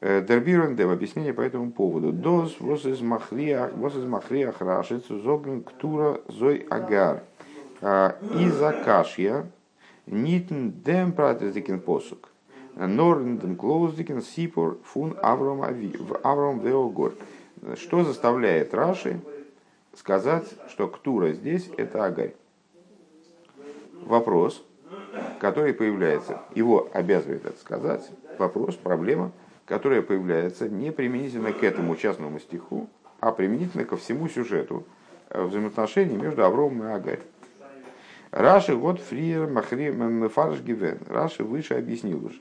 Э, 0.00 0.22
Дербирон 0.22 0.76
Дев, 0.76 0.90
объяснение 0.90 1.32
по 1.32 1.42
этому 1.42 1.70
поводу. 1.72 2.12
Доз 2.12 2.58
воз 2.58 2.86
из 2.86 3.00
махриах 3.02 4.60
рашиц 4.60 5.06
зоген 5.08 5.62
ктура 5.62 6.20
зой 6.28 6.66
агар. 6.70 7.22
А, 7.82 8.16
из 8.34 8.60
акашья 8.60 9.46
нитн 10.06 10.70
дем 10.84 11.12
пратезикен 11.12 11.80
посук. 11.80 12.30
Норндем 12.76 13.56
клоуздикен 13.56 14.22
сипор 14.22 14.78
фун 14.84 15.16
авром 15.22 15.62
авром 16.22 16.60
веогор. 16.60 17.14
Что 17.76 18.04
заставляет 18.04 18.72
Раши 18.72 19.20
сказать, 19.94 20.46
что 20.68 20.88
ктура 20.88 21.32
здесь 21.32 21.70
это 21.76 22.04
агарь? 22.04 22.34
вопрос, 24.10 24.64
который 25.38 25.72
появляется, 25.72 26.42
его 26.54 26.88
обязывает 26.92 27.46
это 27.46 27.58
сказать, 27.58 28.10
вопрос, 28.38 28.76
проблема, 28.76 29.32
которая 29.66 30.02
появляется 30.02 30.68
не 30.68 30.90
применительно 30.90 31.52
к 31.52 31.62
этому 31.62 31.96
частному 31.96 32.40
стиху, 32.40 32.88
а 33.20 33.32
применительно 33.32 33.84
ко 33.84 33.96
всему 33.96 34.28
сюжету 34.28 34.84
э, 35.28 35.42
взаимоотношений 35.42 36.16
между 36.16 36.44
Авромом 36.44 36.88
и 36.88 36.92
Агарь. 36.92 37.20
Раши 38.30 38.74
вот 38.74 39.00
фриер 39.00 39.48
махри 39.48 39.90
мефарш 39.90 40.60
гивен. 40.60 40.98
Раши 41.08 41.44
выше 41.44 41.74
объяснил 41.74 42.24
уже. 42.24 42.40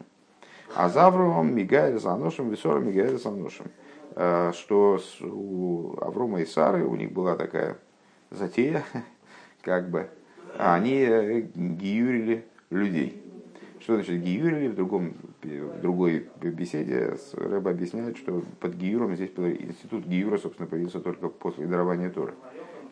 А 0.75 0.87
за 0.87 1.07
Авромом 1.07 1.53
мигает 1.53 2.01
за 2.01 2.15
ношем, 2.15 2.49
висора 2.49 2.79
мигает 2.79 3.21
за 3.21 3.31
ношем. 3.31 3.67
Э, 4.15 4.51
что 4.53 4.99
у 5.21 5.97
Аврома 6.01 6.41
и 6.41 6.45
Сары 6.45 6.85
у 6.85 6.95
них 6.95 7.11
была 7.11 7.35
такая 7.35 7.77
затея, 8.31 8.83
как 9.61 9.89
бы, 9.89 10.09
а 10.57 10.75
они 10.75 10.95
э, 10.95 11.41
гиюрили 11.55 12.45
людей. 12.69 13.23
Что 13.79 13.95
значит 13.95 14.21
гиюрили? 14.21 14.67
В, 14.67 14.75
другом, 14.75 15.13
в 15.41 15.81
другой 15.81 16.27
беседе 16.41 17.15
Рэба 17.33 17.71
объясняет, 17.71 18.17
что 18.17 18.43
под 18.59 18.75
гиюром 18.75 19.15
здесь 19.15 19.31
институт 19.37 20.05
гиюра, 20.05 20.37
собственно, 20.37 20.67
появился 20.67 20.99
только 20.99 21.29
после 21.29 21.65
дарования 21.65 22.09
Тора. 22.09 22.33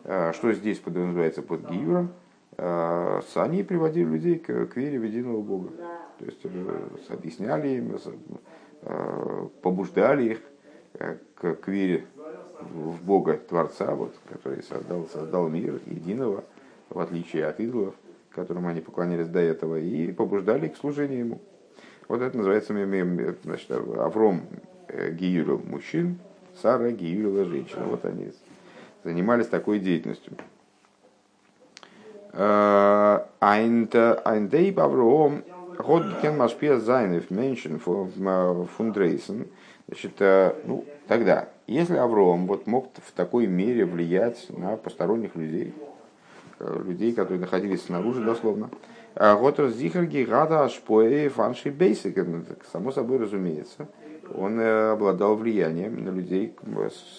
А 0.04 0.32
что 0.32 0.52
здесь 0.52 0.78
подразумевается 0.78 1.42
под 1.42 1.68
гиюром? 1.70 2.10
А, 2.56 3.20
они 3.36 3.62
приводили 3.62 4.04
людей 4.04 4.38
к, 4.38 4.66
к 4.66 4.76
вере 4.76 4.98
в 4.98 5.04
единого 5.04 5.40
Бога. 5.42 5.70
То 6.18 6.24
есть 6.24 6.40
э, 6.42 6.88
объясняли 7.10 7.68
им, 7.68 7.96
э, 8.82 9.48
побуждали 9.62 10.30
их 10.30 10.40
к, 11.34 11.54
к 11.54 11.68
вере 11.68 12.06
в 12.60 13.02
Бога 13.02 13.38
Творца, 13.48 13.94
вот, 13.94 14.14
который 14.28 14.62
создал, 14.62 15.06
создал 15.12 15.48
мир 15.48 15.80
единого, 15.86 16.44
в 16.90 16.98
отличие 16.98 17.46
от 17.46 17.60
идолов, 17.60 17.94
которым 18.30 18.66
они 18.66 18.80
поклонялись 18.80 19.28
до 19.28 19.40
этого, 19.40 19.78
и 19.78 20.12
побуждали 20.12 20.68
к 20.68 20.76
служению 20.76 21.18
ему. 21.18 21.40
Вот 22.08 22.22
это 22.22 22.36
называется 22.36 22.72
значит, 23.44 23.70
Авром 23.70 24.42
э, 24.88 25.12
Гиюрил 25.12 25.60
мужчин, 25.64 26.18
Сара 26.60 26.90
Гиюрила 26.90 27.44
женщин. 27.44 27.78
Вот 27.84 28.04
они 28.04 28.32
занимались 29.04 29.46
такой 29.46 29.78
деятельностью. 29.78 30.32
Э, 32.32 33.24
Айндейб 33.40 34.78
Авром 34.78 35.44
Годген 35.78 36.36
Машпия 36.36 36.78
Зайнев 36.78 37.30
Меншин 37.30 37.78
Фундрейсен. 37.78 39.46
Значит, 39.88 40.12
э, 40.20 40.54
ну, 40.64 40.84
тогда, 41.08 41.48
если 41.66 41.96
Авром 41.96 42.46
вот 42.46 42.66
мог 42.66 42.90
в 43.04 43.12
такой 43.12 43.46
мере 43.46 43.84
влиять 43.84 44.46
на 44.50 44.76
посторонних 44.76 45.34
людей, 45.34 45.74
Э, 46.60 46.82
людей, 46.84 47.12
которые 47.12 47.40
находились 47.40 47.84
снаружи, 47.84 48.24
дословно. 48.24 48.70
Готер 49.14 49.68
Зихарги 49.68 50.24
Гада 50.24 50.64
Ашпоэ 50.64 51.28
Фанши 51.28 51.70
Бейсик, 51.70 52.16
само 52.72 52.90
собой 52.90 53.18
разумеется, 53.18 53.88
он 54.34 54.60
э, 54.60 54.90
обладал 54.90 55.36
влиянием 55.36 56.04
на 56.04 56.10
людей 56.10 56.54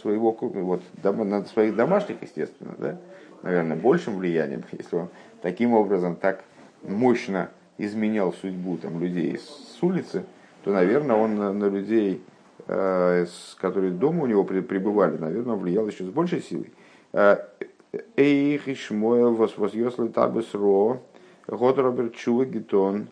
своего, 0.02 0.32
вот, 0.32 0.82
на 1.04 1.46
своих 1.46 1.76
домашних, 1.76 2.22
естественно, 2.22 2.76
да? 2.78 2.98
наверное, 3.42 3.78
большим 3.78 4.18
влиянием, 4.18 4.64
если 4.72 4.96
он 4.98 5.10
таким 5.42 5.74
образом 5.74 6.16
так 6.16 6.44
мощно 6.84 7.50
изменял 7.78 8.34
судьбу 8.34 8.78
там, 8.78 9.00
людей 9.00 9.38
с 9.38 9.82
улицы, 9.82 10.24
то, 10.66 10.72
наверное, 10.72 11.16
он 11.16 11.36
на, 11.36 11.70
людей, 11.70 12.16
э, 12.16 12.39
которые 12.66 13.92
дома 13.92 14.24
у 14.24 14.28
него 14.28 14.44
пребывали, 14.44 15.18
наверное, 15.18 15.56
влиял 15.56 15.88
еще 15.88 16.04
с 16.04 16.10
большей 16.10 16.42
силой. 16.42 16.72
Эйх 18.16 18.68
и 18.68 18.76
Шмуэл 18.76 19.34
возвосли 19.34 19.90
табес 20.10 20.54
ро, 20.54 21.02
год 21.48 21.80
Роберт 21.80 22.14
Чува 22.16 22.46
Гитон, 22.46 23.08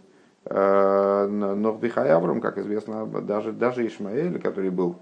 Нохбихай 0.49 2.09
Авром, 2.09 2.39
как 2.41 2.57
известно, 2.57 3.05
даже, 3.05 3.51
даже 3.51 3.85
Ишмаэль, 3.87 4.39
который 4.39 4.69
был, 4.69 4.95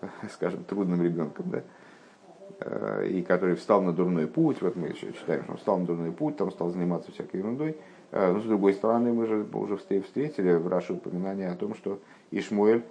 скажем, 0.32 0.64
трудным 0.64 1.02
ребенком, 1.02 1.46
да, 1.50 3.04
и 3.04 3.22
который 3.22 3.56
встал 3.56 3.82
на 3.82 3.92
дурной 3.92 4.26
путь, 4.26 4.62
вот 4.62 4.74
мы 4.76 4.88
еще 4.88 5.12
читаем, 5.12 5.42
что 5.42 5.52
он 5.52 5.58
встал 5.58 5.78
на 5.78 5.86
дурной 5.86 6.12
путь, 6.12 6.36
там 6.36 6.50
стал 6.50 6.70
заниматься 6.70 7.12
всякой 7.12 7.36
ерундой, 7.36 7.76
но 8.10 8.40
с 8.40 8.44
другой 8.44 8.72
стороны, 8.74 9.12
мы 9.12 9.26
же 9.26 9.46
уже 9.52 9.76
встретили 9.76 10.54
в 10.54 10.66
Раше 10.68 10.94
упоминание 10.94 11.50
о 11.50 11.56
том, 11.56 11.74
что 11.74 11.98
Ишмуэль 12.30 12.82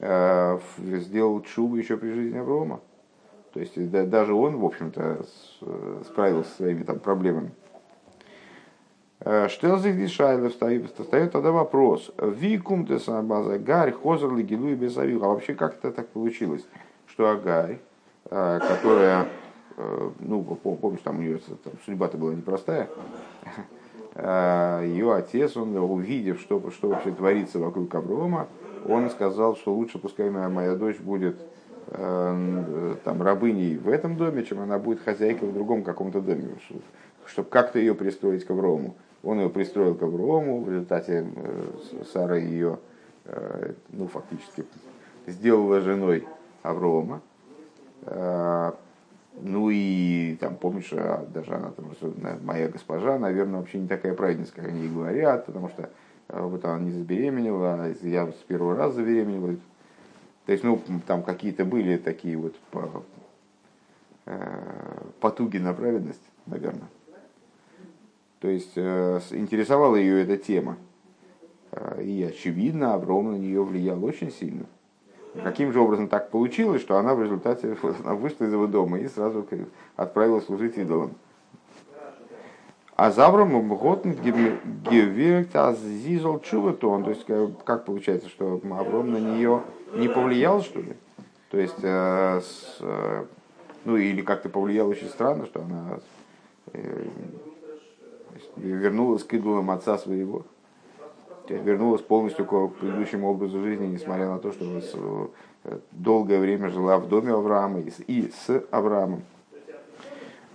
сделал 0.00 1.42
чубу 1.42 1.76
еще 1.76 1.96
при 1.96 2.12
жизни 2.12 2.38
Аврома. 2.38 2.80
То 3.52 3.60
есть 3.60 3.90
да, 3.90 4.04
даже 4.04 4.32
он, 4.32 4.56
в 4.56 4.64
общем-то, 4.64 5.26
справился 6.04 6.50
со 6.50 6.56
своими 6.56 6.84
там 6.84 6.98
проблемами. 6.98 7.52
Э, 9.22 9.48
что 9.48 9.76
за 9.76 10.08
Шайла 10.08 10.48
встает, 10.48 11.32
тогда 11.32 11.52
вопрос. 11.52 12.10
Викум 12.18 12.86
те 12.86 12.98
база 13.22 13.58
Гарь, 13.58 13.92
Хозер, 13.92 14.34
Лигилу 14.34 14.68
и 14.68 14.74
Бесавил. 14.74 15.24
А 15.24 15.28
вообще 15.28 15.54
как 15.54 15.74
это 15.74 15.92
так 15.92 16.08
получилось, 16.08 16.66
что 17.06 17.28
Агарь, 17.28 17.78
э, 18.30 18.60
которая, 18.66 19.26
э, 19.76 20.10
ну, 20.20 20.42
помнишь, 20.42 21.00
там 21.04 21.18
у 21.18 21.22
нее 21.22 21.38
там, 21.62 21.74
судьба-то 21.84 22.16
была 22.16 22.34
непростая, 22.34 22.88
ее 24.16 25.14
отец, 25.14 25.56
он 25.56 25.74
увидев, 25.76 26.40
что, 26.40 26.70
что 26.72 26.88
вообще 26.88 27.12
творится 27.12 27.60
вокруг 27.60 27.94
Аврома, 27.94 28.48
он 28.88 29.10
сказал, 29.10 29.56
что 29.56 29.74
лучше 29.74 29.98
пускай 29.98 30.30
моя, 30.30 30.48
моя 30.48 30.74
дочь 30.74 30.98
будет 30.98 31.36
Э, 31.92 32.94
там, 33.02 33.20
рабыней 33.20 33.76
в 33.76 33.88
этом 33.88 34.16
доме, 34.16 34.44
чем 34.44 34.60
она 34.60 34.78
будет 34.78 35.02
хозяйкой 35.02 35.48
в 35.48 35.52
другом 35.52 35.82
каком-то 35.82 36.20
доме, 36.20 36.56
чтобы 37.26 37.48
как-то 37.48 37.80
ее 37.80 37.96
пристроить 37.96 38.44
к 38.44 38.50
Аврому. 38.50 38.94
Он 39.24 39.40
ее 39.40 39.50
пристроил 39.50 39.96
к 39.96 40.02
Аврому, 40.02 40.60
в 40.60 40.70
результате 40.70 41.26
э, 41.34 42.04
Сара 42.12 42.36
ее, 42.36 42.78
э, 43.24 43.72
ну, 43.88 44.06
фактически 44.06 44.64
сделала 45.26 45.80
женой 45.80 46.26
Аврома. 46.62 47.22
Ну 49.42 49.70
и 49.70 50.36
там, 50.40 50.56
помнишь, 50.56 50.90
а, 50.92 51.24
даже 51.32 51.54
она 51.54 51.70
там, 51.70 51.86
моя 52.42 52.68
госпожа, 52.68 53.18
наверное, 53.18 53.60
вообще 53.60 53.78
не 53.78 53.86
такая 53.86 54.14
праведница, 54.14 54.52
как 54.54 54.66
они 54.66 54.88
говорят, 54.88 55.46
потому 55.46 55.68
что 55.68 55.88
вот 56.32 56.64
она 56.64 56.78
не 56.78 56.90
забеременела, 56.90 57.74
а 57.74 57.94
я 58.02 58.26
с 58.28 58.42
первого 58.46 58.76
раза 58.76 58.96
забеременела. 58.96 59.56
То 60.46 60.52
есть, 60.52 60.64
ну, 60.64 60.80
там 61.06 61.22
какие-то 61.22 61.64
были 61.64 61.96
такие 61.96 62.36
вот 62.36 62.54
э, 64.26 64.50
потуги 65.20 65.58
на 65.58 65.72
праведность, 65.72 66.22
наверное. 66.46 66.88
То 68.40 68.48
есть, 68.48 68.72
э, 68.76 69.20
интересовала 69.30 69.96
ее 69.96 70.22
эта 70.22 70.36
тема. 70.36 70.76
И, 72.00 72.26
очевидно, 72.28 72.94
Авром 72.94 73.30
на 73.32 73.36
нее 73.36 73.62
влиял 73.62 74.04
очень 74.04 74.32
сильно. 74.32 74.66
Каким 75.44 75.72
же 75.72 75.80
образом 75.80 76.08
так 76.08 76.30
получилось, 76.30 76.82
что 76.82 76.96
она 76.98 77.14
в 77.14 77.22
результате 77.22 77.76
она 78.02 78.14
вышла 78.16 78.44
из 78.44 78.52
его 78.52 78.66
дома 78.66 78.98
и 78.98 79.06
сразу 79.06 79.46
отправилась 79.96 80.46
служить 80.46 80.76
идолам. 80.76 81.12
А 83.00 83.10
Завром 83.10 83.66
Готн 83.78 84.10
Гевирт 84.10 85.56
Азизол 85.56 86.38
Чуватон. 86.40 87.04
То 87.04 87.08
есть, 87.08 87.24
как 87.64 87.86
получается, 87.86 88.28
что 88.28 88.60
Авром 88.72 89.12
на 89.12 89.16
нее 89.16 89.62
не 89.94 90.06
повлиял, 90.06 90.60
что 90.60 90.80
ли? 90.80 90.92
То 91.50 91.56
есть, 91.56 91.82
э, 91.82 92.42
э, 92.80 93.24
ну 93.86 93.96
или 93.96 94.20
как-то 94.20 94.50
повлиял 94.50 94.86
очень 94.86 95.08
странно, 95.08 95.46
что 95.46 95.62
она 95.62 96.00
э, 96.74 97.06
вернулась 98.56 99.24
к 99.24 99.32
идолам 99.32 99.70
отца 99.70 99.96
своего 99.96 100.44
вернулась 101.48 102.02
полностью 102.02 102.44
к 102.44 102.68
предыдущему 102.74 103.30
образу 103.30 103.62
жизни, 103.62 103.86
несмотря 103.86 104.28
на 104.28 104.38
то, 104.38 104.52
что 104.52 105.30
э, 105.64 105.78
долгое 105.90 106.38
время 106.38 106.68
жила 106.68 106.98
в 106.98 107.08
доме 107.08 107.32
Авраама 107.32 107.80
и 107.80 108.30
с 108.30 108.62
Авраамом. 108.70 109.22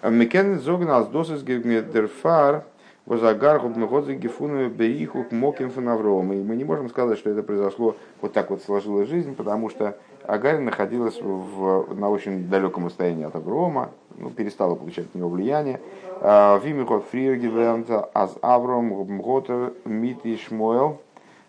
Мекен 0.04 0.60
зогнал 0.60 1.06
с 1.06 1.08
досыс 1.08 1.44
герфар 1.44 2.64
возагар 3.06 3.60
губмеходзе 3.60 4.16
гефуну 4.16 4.70
бериху 4.70 5.24
к 5.24 5.32
моким 5.32 5.70
фанавром. 5.70 6.34
И 6.34 6.38
мы 6.38 6.56
не 6.56 6.64
можем 6.64 6.90
сказать, 6.90 7.20
что 7.20 7.30
это 7.30 7.44
произошло 7.44 7.96
вот 8.22 8.34
так 8.34 8.50
вот 8.50 8.64
сложилась 8.64 9.08
жизнь, 9.08 9.36
потому 9.36 9.70
что 9.70 9.98
Агарь 10.24 10.60
находилась 10.60 11.22
в, 11.22 11.94
на 11.94 12.10
очень 12.10 12.50
далеком 12.50 12.88
расстоянии 12.88 13.26
от 13.26 13.36
Аврома, 13.36 13.92
ну, 14.18 14.32
перестала 14.32 14.74
получать 14.76 15.06
от 15.06 15.16
него 15.16 15.30
влияние. 15.30 15.80
А, 16.22 16.60
Вимихот 16.64 17.06
фриргивента 17.12 18.10
аз 18.14 18.36
Авром 18.42 18.86
Мготер 18.88 19.74
Мит 19.86 20.26
и 20.26 20.36
Шмуэл 20.38 21.00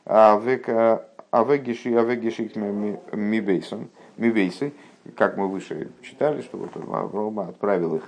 Авегиши 0.05 1.97
Авегиши 1.97 2.51
Мибейсон 3.13 3.89
Мибейсы, 4.19 4.73
как 5.17 5.37
мы 5.39 5.49
выше 5.49 5.89
читали, 6.03 6.43
что 6.43 6.59
вот 6.59 6.71
Аврома 6.77 7.49
отправил 7.49 7.97
их 7.97 8.03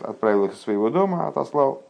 отправил 0.00 0.46
их 0.46 0.52
из 0.52 0.60
своего 0.60 0.90
дома, 0.90 1.28
отослал. 1.28 1.82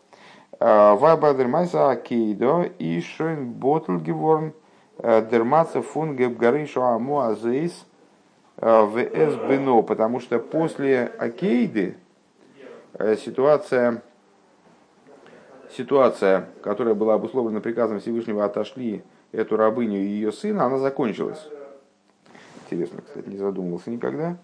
А, 0.61 0.95
Вайбадер 0.95 1.49
Майса 1.49 1.91
Акейдо 1.91 2.63
и 2.79 3.01
Шойн 3.01 3.53
Ботл 3.53 3.97
Геворн 3.97 4.53
Дермаца 4.99 5.81
фун 5.81 6.17
Гебгары 6.17 6.67
Шоаму 6.67 7.21
Азейс 7.21 7.87
ВС 8.57 9.37
Бено, 9.49 9.83
потому 9.83 10.19
что 10.19 10.41
после 10.41 11.13
Акейды 11.19 11.97
Э, 12.95 13.17
ситуация, 13.17 14.03
ситуация, 15.71 16.49
которая 16.63 16.95
была 16.95 17.15
обусловлена 17.15 17.61
приказом 17.61 18.01
Всевышнего, 18.01 18.45
отошли 18.45 19.05
эту 19.31 19.57
рабыню 19.57 20.01
и 20.01 20.07
ее 20.07 20.33
сына, 20.33 20.65
она 20.65 20.79
закончилась. 20.79 21.47
Интересно, 22.65 23.03
кстати, 23.03 23.29
не 23.29 23.37
задумывался 23.37 23.91
никогда. 23.91 24.37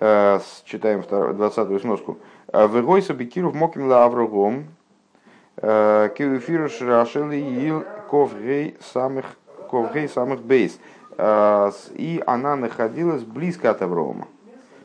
Э, 0.00 0.40
читаем 0.64 1.00
20-ю 1.00 1.78
сноску. 1.78 2.18
Э, 2.52 2.66
Вегойса 2.68 3.14
Бекиров 3.14 3.54
Моким 3.54 3.88
Ла 3.88 4.04
Аврогом, 4.04 4.66
Киуфируш 5.56 6.80
Рашели 6.80 7.36
Ил 7.36 7.84
Ковгей 8.10 8.76
самых 8.80 9.26
Ковгей 9.70 10.08
самых 10.08 10.42
Бейс. 10.42 10.78
Э, 11.16 11.70
и 11.94 12.22
она 12.26 12.56
находилась 12.56 13.22
близко 13.22 13.70
от 13.70 13.82
Аврома. 13.82 14.28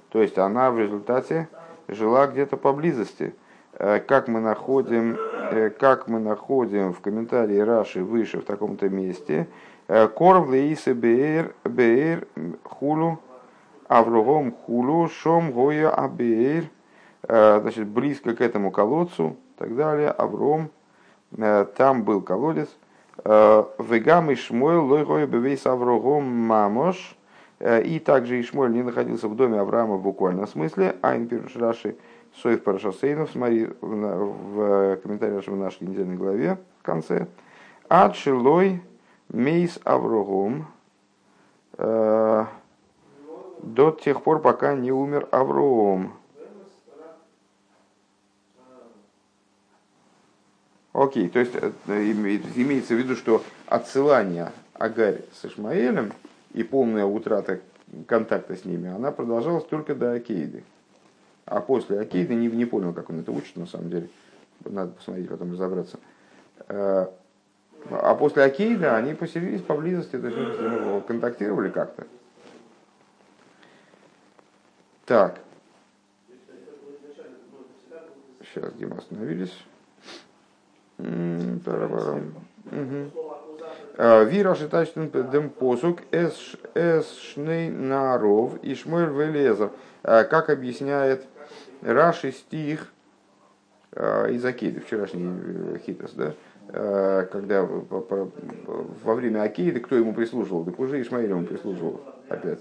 То 0.10 0.22
есть 0.22 0.38
она 0.38 0.72
в 0.72 0.80
результате 0.80 1.48
жила 1.88 2.28
где-то 2.28 2.58
поблизости. 2.58 3.36
Э, 3.74 4.00
как 4.00 4.28
мы 4.28 4.40
находим, 4.40 5.18
э, 5.52 5.70
как 5.70 6.08
мы 6.08 6.20
находим 6.20 6.94
в 6.94 7.02
комментарии 7.02 7.58
Раши 7.58 8.04
выше 8.04 8.40
в 8.40 8.46
таком-то 8.46 8.90
месте, 8.90 9.48
корм 9.88 10.50
лейсы 10.50 10.94
беэр 10.94 11.56
беэр 11.64 12.28
хулу 12.64 13.20
аврогом 13.88 14.52
хулу 14.52 15.08
шом 15.08 15.52
гоя 15.52 15.90
абеэр, 15.90 16.66
значит, 17.28 17.88
близко 17.88 18.36
к 18.36 18.42
этому 18.42 18.72
колодцу, 18.72 19.38
и 19.56 19.60
так 19.60 19.76
далее, 19.76 20.12
Авром, 20.12 20.70
там 21.76 22.04
был 22.04 22.22
колодец, 22.22 22.70
Вегам 23.24 24.30
и 24.32 24.36
Шмуэл 24.36 24.86
лойгой 24.86 25.26
бевейс 25.26 25.66
Аврогом 25.66 26.24
мамош. 26.24 27.16
И 27.60 28.00
также 28.00 28.40
Ишмуэль 28.40 28.72
не 28.72 28.84
находился 28.84 29.28
в 29.28 29.36
доме 29.36 29.60
Авраама 29.60 29.96
в 29.96 30.04
буквальном 30.04 30.46
смысле. 30.46 30.96
Айн 31.02 31.28
пируш 31.28 31.56
Раши 31.56 31.96
Соев 32.36 32.64
Парашасейнов, 32.64 33.32
смотри 33.32 33.68
в 33.82 34.98
комментарии 34.98 35.42
в 35.50 35.56
нашей 35.56 35.88
недельной 35.88 36.18
главе 36.18 36.60
в 36.80 36.84
конце. 36.84 37.26
Ад 37.90 38.16
шилой 38.16 38.84
мейс 39.30 39.80
Аврогом 39.84 40.68
до 41.78 42.48
тех 43.92 44.24
пор, 44.24 44.42
пока 44.42 44.76
не 44.76 44.92
умер 44.92 45.28
Авром. 45.32 46.14
Окей, 50.94 51.30
то 51.30 51.38
есть 51.38 51.54
э, 51.56 51.72
имеется 51.86 52.96
в 52.96 52.98
виду, 52.98 53.16
что 53.16 53.44
отсылание 53.68 54.52
Агарь 54.74 55.22
с 55.32 55.46
Ишмаэлем 55.46 56.12
и 56.54 56.64
полная 56.64 57.06
утрата 57.06 57.60
контакта 58.08 58.56
с 58.56 58.66
ними, 58.66 58.90
она 58.90 59.12
продолжалась 59.12 59.66
только 59.66 59.94
до 59.94 60.14
Акейды. 60.14 60.64
А 61.46 61.62
после 61.62 62.00
Акейды 62.00 62.34
не, 62.34 62.48
не 62.48 62.66
понял, 62.66 62.94
как 62.94 63.12
он 63.12 63.20
это 63.20 63.32
учит, 63.32 63.58
на 63.58 63.68
самом 63.68 63.92
деле. 63.92 64.10
Надо 64.66 64.94
посмотреть, 64.94 65.30
потом 65.30 65.52
разобраться. 65.52 66.00
А 67.90 68.16
после 68.16 68.44
Акейда 68.44 68.96
они 68.98 69.14
поселились 69.14 69.62
поблизости, 69.62 70.18
то 70.18 70.28
есть 70.28 70.60
ну, 70.60 71.02
контактировали 71.02 71.70
как-то. 71.70 72.06
Так. 75.06 75.40
Сейчас, 78.42 78.74
где 78.74 78.86
мы 78.88 78.98
остановились? 78.98 79.54
Вира 83.98 84.56
шитачтен 84.56 85.10
дем 85.32 85.50
посук 85.50 86.02
эс 86.12 87.14
шней 87.20 87.70
наров 87.70 88.62
и 88.64 88.76
шмуэль 88.76 89.10
велезер. 89.10 89.72
Как 90.02 90.50
объясняет 90.50 91.26
Раши 91.82 92.32
стих 92.32 92.92
из 93.96 94.46
Акиды, 94.46 94.80
вчерашний 94.82 95.26
э, 95.26 95.80
хитос, 95.86 96.12
да? 96.12 96.34
Когда 96.72 97.64
во 97.64 99.16
время 99.16 99.44
Акиды 99.44 99.80
кто 99.80 99.96
ему 99.96 100.14
прислуживал? 100.14 100.66
Так 100.66 100.80
уже 100.80 101.02
Ишмаиль 101.02 101.30
ему 101.30 101.46
прислуживал 101.46 102.02
опять. 102.30 102.60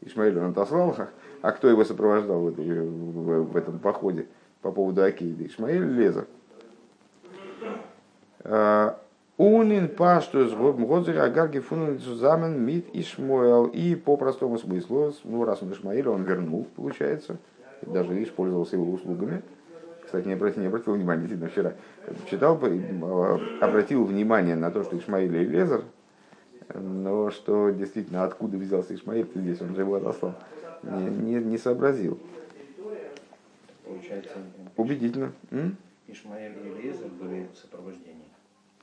Ишмаиль 0.00 0.38
он 0.38 0.50
отослал, 0.50 0.96
а 1.42 1.52
кто 1.52 1.68
его 1.68 1.84
сопровождал 1.84 2.40
в, 2.40 3.56
этом 3.56 3.78
походе 3.78 4.26
по 4.62 4.72
поводу 4.72 5.02
Акиды? 5.02 5.46
Ишмаиль 5.46 5.84
Лезер. 5.84 6.26
Унин 9.38 9.88
паштус 9.88 10.52
годзер 10.52 11.20
агар 11.20 11.48
гефунен 11.48 12.00
зузамен 12.00 12.60
мит 12.60 12.86
Ишмоэл. 12.92 13.66
И 13.66 13.94
по 13.94 14.16
простому 14.16 14.58
смыслу, 14.58 15.14
ну 15.22 15.44
раз 15.44 15.62
он 15.62 15.72
Ишмаэль, 15.72 16.08
он 16.08 16.24
вернул, 16.24 16.66
получается, 16.74 17.36
даже 17.82 18.20
использовался 18.22 18.74
его 18.74 18.90
услугами. 18.90 19.42
Кстати, 20.08 20.26
не 20.26 20.32
обратил, 20.32 20.62
не 20.62 20.68
обратил 20.68 20.94
внимания, 20.94 21.20
действительно, 21.20 21.50
вчера 21.50 21.74
читал, 22.30 22.54
обратил 23.60 24.04
внимание 24.04 24.54
на 24.54 24.70
то, 24.70 24.82
что 24.82 24.96
Ишмаэль 24.96 25.36
и 25.36 25.44
Лезер, 25.44 25.84
но 26.72 27.30
что 27.30 27.68
действительно 27.68 28.24
откуда 28.24 28.56
взялся 28.56 28.94
Ишмаэль 28.94 29.28
здесь, 29.34 29.60
он 29.60 29.74
же 29.74 29.82
его 29.82 29.96
отослал, 29.96 30.34
не, 30.82 31.10
не, 31.10 31.34
не 31.34 31.58
сообразил. 31.58 32.18
Получается, 33.84 34.38
Убедительно. 34.78 35.32
М? 35.50 35.76
Ишмаэль 36.06 36.56
и 36.64 36.82
Лезер 36.82 37.08
были 37.20 37.46
в 37.52 37.58
сопровождении. 37.58 38.24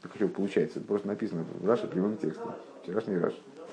Так 0.04 0.12
что 0.14 0.28
получается, 0.28 0.78
это 0.78 0.88
просто 0.88 1.08
написано 1.08 1.44
в 1.60 1.68
Раше 1.68 1.88
прямым 1.88 2.18
текстом. 2.18 2.54
Вчерашний 2.84 3.18
Раш. 3.18 3.34
А, 3.34 3.66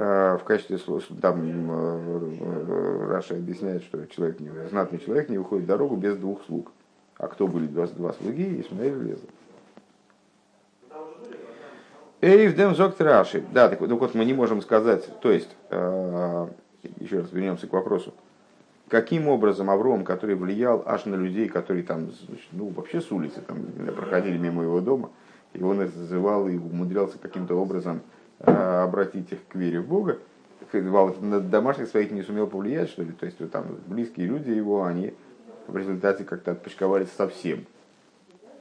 в 0.00 0.44
качестве 0.44 0.78
там 1.20 1.70
э, 1.70 3.06
Раша 3.10 3.34
объясняет, 3.34 3.82
что 3.82 4.06
человек, 4.06 4.40
не, 4.40 4.48
знатный 4.68 4.98
человек 4.98 5.28
не 5.28 5.36
выходит 5.36 5.64
в 5.64 5.68
дорогу 5.68 5.96
без 5.96 6.16
двух 6.16 6.42
слуг. 6.46 6.72
А 7.18 7.28
кто 7.28 7.46
были 7.46 7.66
два, 7.66 7.86
два 7.86 8.14
слуги, 8.14 8.62
Ишмаэль 8.62 8.96
и 8.96 9.08
Лезер. 9.08 9.28
Эйв 12.22 12.56
дем 12.56 12.74
зокт 12.74 13.00
раши. 13.00 13.44
Да, 13.52 13.68
так, 13.68 13.78
так 13.78 13.90
вот 13.90 14.14
мы 14.14 14.24
не 14.24 14.32
можем 14.32 14.62
сказать, 14.62 15.06
то 15.20 15.30
есть, 15.30 15.54
э, 15.68 16.46
еще 16.98 17.20
раз 17.20 17.32
вернемся 17.32 17.66
к 17.66 17.72
вопросу. 17.72 18.14
Каким 18.88 19.28
образом 19.28 19.68
Авром, 19.68 20.04
который 20.04 20.34
влиял 20.34 20.82
аж 20.86 21.04
на 21.04 21.14
людей, 21.14 21.48
которые 21.48 21.84
там, 21.84 22.08
ну, 22.52 22.68
вообще 22.68 23.00
с 23.00 23.12
улицы 23.12 23.42
там, 23.46 23.58
проходили 23.94 24.38
мимо 24.38 24.62
его 24.62 24.80
дома, 24.80 25.10
и 25.52 25.62
он 25.62 25.82
их 25.82 25.90
зазывал 25.90 26.48
и 26.48 26.56
умудрялся 26.56 27.18
каким-то 27.18 27.54
образом 27.54 27.98
э, 27.98 28.19
обратить 28.40 29.32
их 29.32 29.38
к 29.48 29.54
вере 29.54 29.80
в 29.80 29.86
Бога, 29.86 30.18
вот 30.72 31.20
на 31.22 31.40
домашних 31.40 31.88
своих 31.88 32.10
не 32.10 32.22
сумел 32.22 32.46
повлиять, 32.46 32.90
что 32.90 33.02
ли? 33.02 33.12
То 33.12 33.26
есть 33.26 33.38
там 33.50 33.66
близкие 33.86 34.26
люди 34.26 34.50
его, 34.50 34.84
они 34.84 35.14
в 35.66 35.76
результате 35.76 36.24
как-то 36.24 36.52
отпочковались 36.52 37.10
совсем 37.16 37.66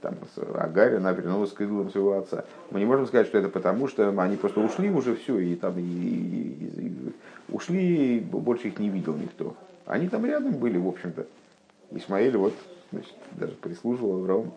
там, 0.02 0.16
Агарь, 0.56 0.96
она 0.96 1.12
вернулась 1.12 1.52
к 1.52 1.62
идолам 1.62 1.90
своего 1.90 2.18
отца. 2.18 2.46
Мы 2.72 2.80
не 2.80 2.86
можем 2.86 3.08
сказать, 3.08 3.28
что 3.28 3.38
это 3.38 3.50
потому, 3.50 3.88
что 3.88 4.10
они 4.10 4.38
просто 4.38 4.60
ушли 4.60 4.90
уже 4.90 5.16
все, 5.16 5.40
и 5.40 5.56
там 5.56 5.78
и, 5.78 5.82
и, 5.82 6.88
и, 6.88 7.14
ушли, 7.50 8.18
и 8.18 8.20
больше 8.20 8.70
их 8.70 8.80
не 8.80 8.90
видел 8.90 9.16
никто. 9.16 9.56
Они 9.86 10.08
там 10.08 10.26
рядом 10.26 10.54
были, 10.54 10.78
в 10.78 10.88
общем-то. 10.88 11.26
Исмаэль 11.92 12.38
вот, 12.38 12.54
значит, 12.92 13.14
даже 13.32 13.54
прислуживал 13.54 14.22
Аврааму. 14.22 14.54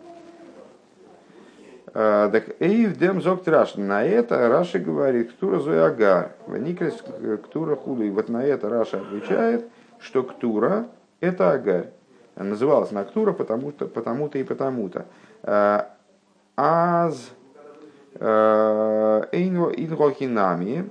А, 1.93 2.29
так, 2.29 2.61
Эйв 2.61 2.97
дем 2.97 3.21
зок 3.21 3.43
траш. 3.43 3.75
На 3.75 4.03
это 4.03 4.47
Раша 4.47 4.79
говорит, 4.79 5.31
Ктура 5.33 5.59
зой 5.59 5.85
агар. 5.85 6.31
Ваникрес 6.47 7.03
Ктура 7.45 7.75
худу. 7.75 8.03
И 8.03 8.09
вот 8.09 8.29
на 8.29 8.43
это 8.43 8.69
Раша 8.69 9.01
отвечает, 9.01 9.67
что 9.99 10.23
Ктура 10.23 10.87
это 11.19 11.51
агарь. 11.51 11.89
Называлась 12.35 12.91
Нактура 12.91 13.31
потому-то, 13.31 13.85
потому-то 13.87 14.37
и 14.39 14.43
потому-то. 14.43 15.05
Аз 16.55 17.31
инрохинами 19.75 20.89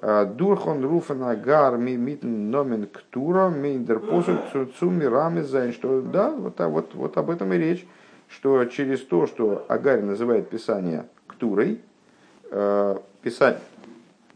дурхон 0.00 0.84
руфана 0.84 1.34
гар 1.36 1.76
мит 1.76 2.22
номен 2.22 2.86
ктура 2.86 3.48
мейндер 3.48 4.00
посуд 4.00 4.38
цуми 4.78 5.04
рами 5.04 5.42
зайн. 5.42 5.72
Что 5.72 6.00
да, 6.00 6.30
вот, 6.30 6.58
вот, 6.60 6.94
вот 6.94 7.16
об 7.16 7.30
этом 7.30 7.52
и 7.52 7.56
речь, 7.56 7.86
что 8.28 8.64
через 8.66 9.00
то, 9.00 9.26
что 9.26 9.64
Агарь 9.68 10.02
называет 10.02 10.48
Писание 10.48 11.06
ктурой, 11.26 11.80
Писание, 12.50 13.60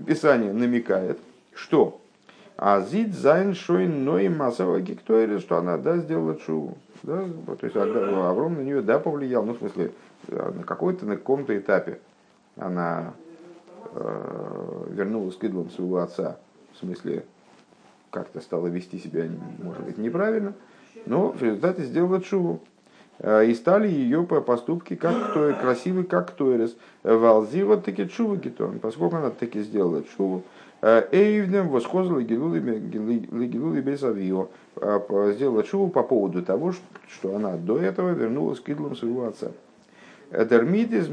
Писание 0.05 0.53
намекает, 0.53 1.19
что 1.55 2.01
а 2.61 2.81
зид 2.81 3.15
зайн 3.15 3.55
шойн 3.55 4.05
ной 4.05 4.29
массовая 4.29 4.81
гектойрис, 4.81 5.43
что 5.43 5.59
она 5.59 5.79
да 5.79 5.99
сделала 5.99 6.37
чуву. 6.37 6.77
Да? 7.05 7.25
То 7.47 7.65
есть 7.67 7.77
Авром 7.77 8.55
на 8.55 8.63
нее 8.63 8.83
да 8.83 8.99
повлиял, 8.99 9.45
ну 9.45 9.55
в 9.55 9.59
смысле 9.59 9.93
на 10.27 10.65
какой-то, 10.65 11.07
на 11.07 11.17
каком-то 11.17 11.57
этапе 11.57 12.01
она 12.57 13.15
э, 13.93 14.87
вернулась 14.91 15.37
к 15.37 15.45
идолам 15.45 15.71
своего 15.71 15.99
отца, 15.99 16.39
в 16.73 16.79
смысле 16.79 17.25
как-то 18.11 18.41
стала 18.41 18.67
вести 18.67 18.99
себя, 18.99 19.27
может 19.63 19.85
быть, 19.85 19.97
неправильно, 19.97 20.55
но 21.07 21.29
в 21.29 21.41
результате 21.41 21.85
сделала 21.85 22.21
чуву. 22.21 22.61
Э, 23.21 23.45
и 23.45 23.55
стали 23.55 23.89
ее 23.89 24.23
поступки 24.25 24.95
как 24.97 25.31
кто, 25.31 25.55
красивы, 25.55 26.05
как 26.05 26.31
Тойрес. 26.33 26.77
Валзива 27.03 27.77
таки 27.79 28.09
чува 28.09 28.37
гитон, 28.37 28.79
поскольку 28.79 29.17
она 29.17 29.31
таки 29.31 29.63
сделала 29.63 30.03
чуву, 30.17 30.43
Эйвдем 30.81 31.69
восхозил 31.69 32.19
Легилули 32.19 32.61
Бесавио. 33.81 34.49
Сделала 35.33 35.65
чуву 35.65 35.89
по 35.89 36.05
поводу 36.05 36.43
того, 36.45 36.73
что 37.09 37.35
она 37.35 37.57
до 37.57 37.79
этого 37.79 38.11
вернулась 38.11 38.61
к 38.61 38.69
идолам 38.69 38.95
своего 38.95 39.27
отца. 39.27 39.51
Дермитис 40.31 41.09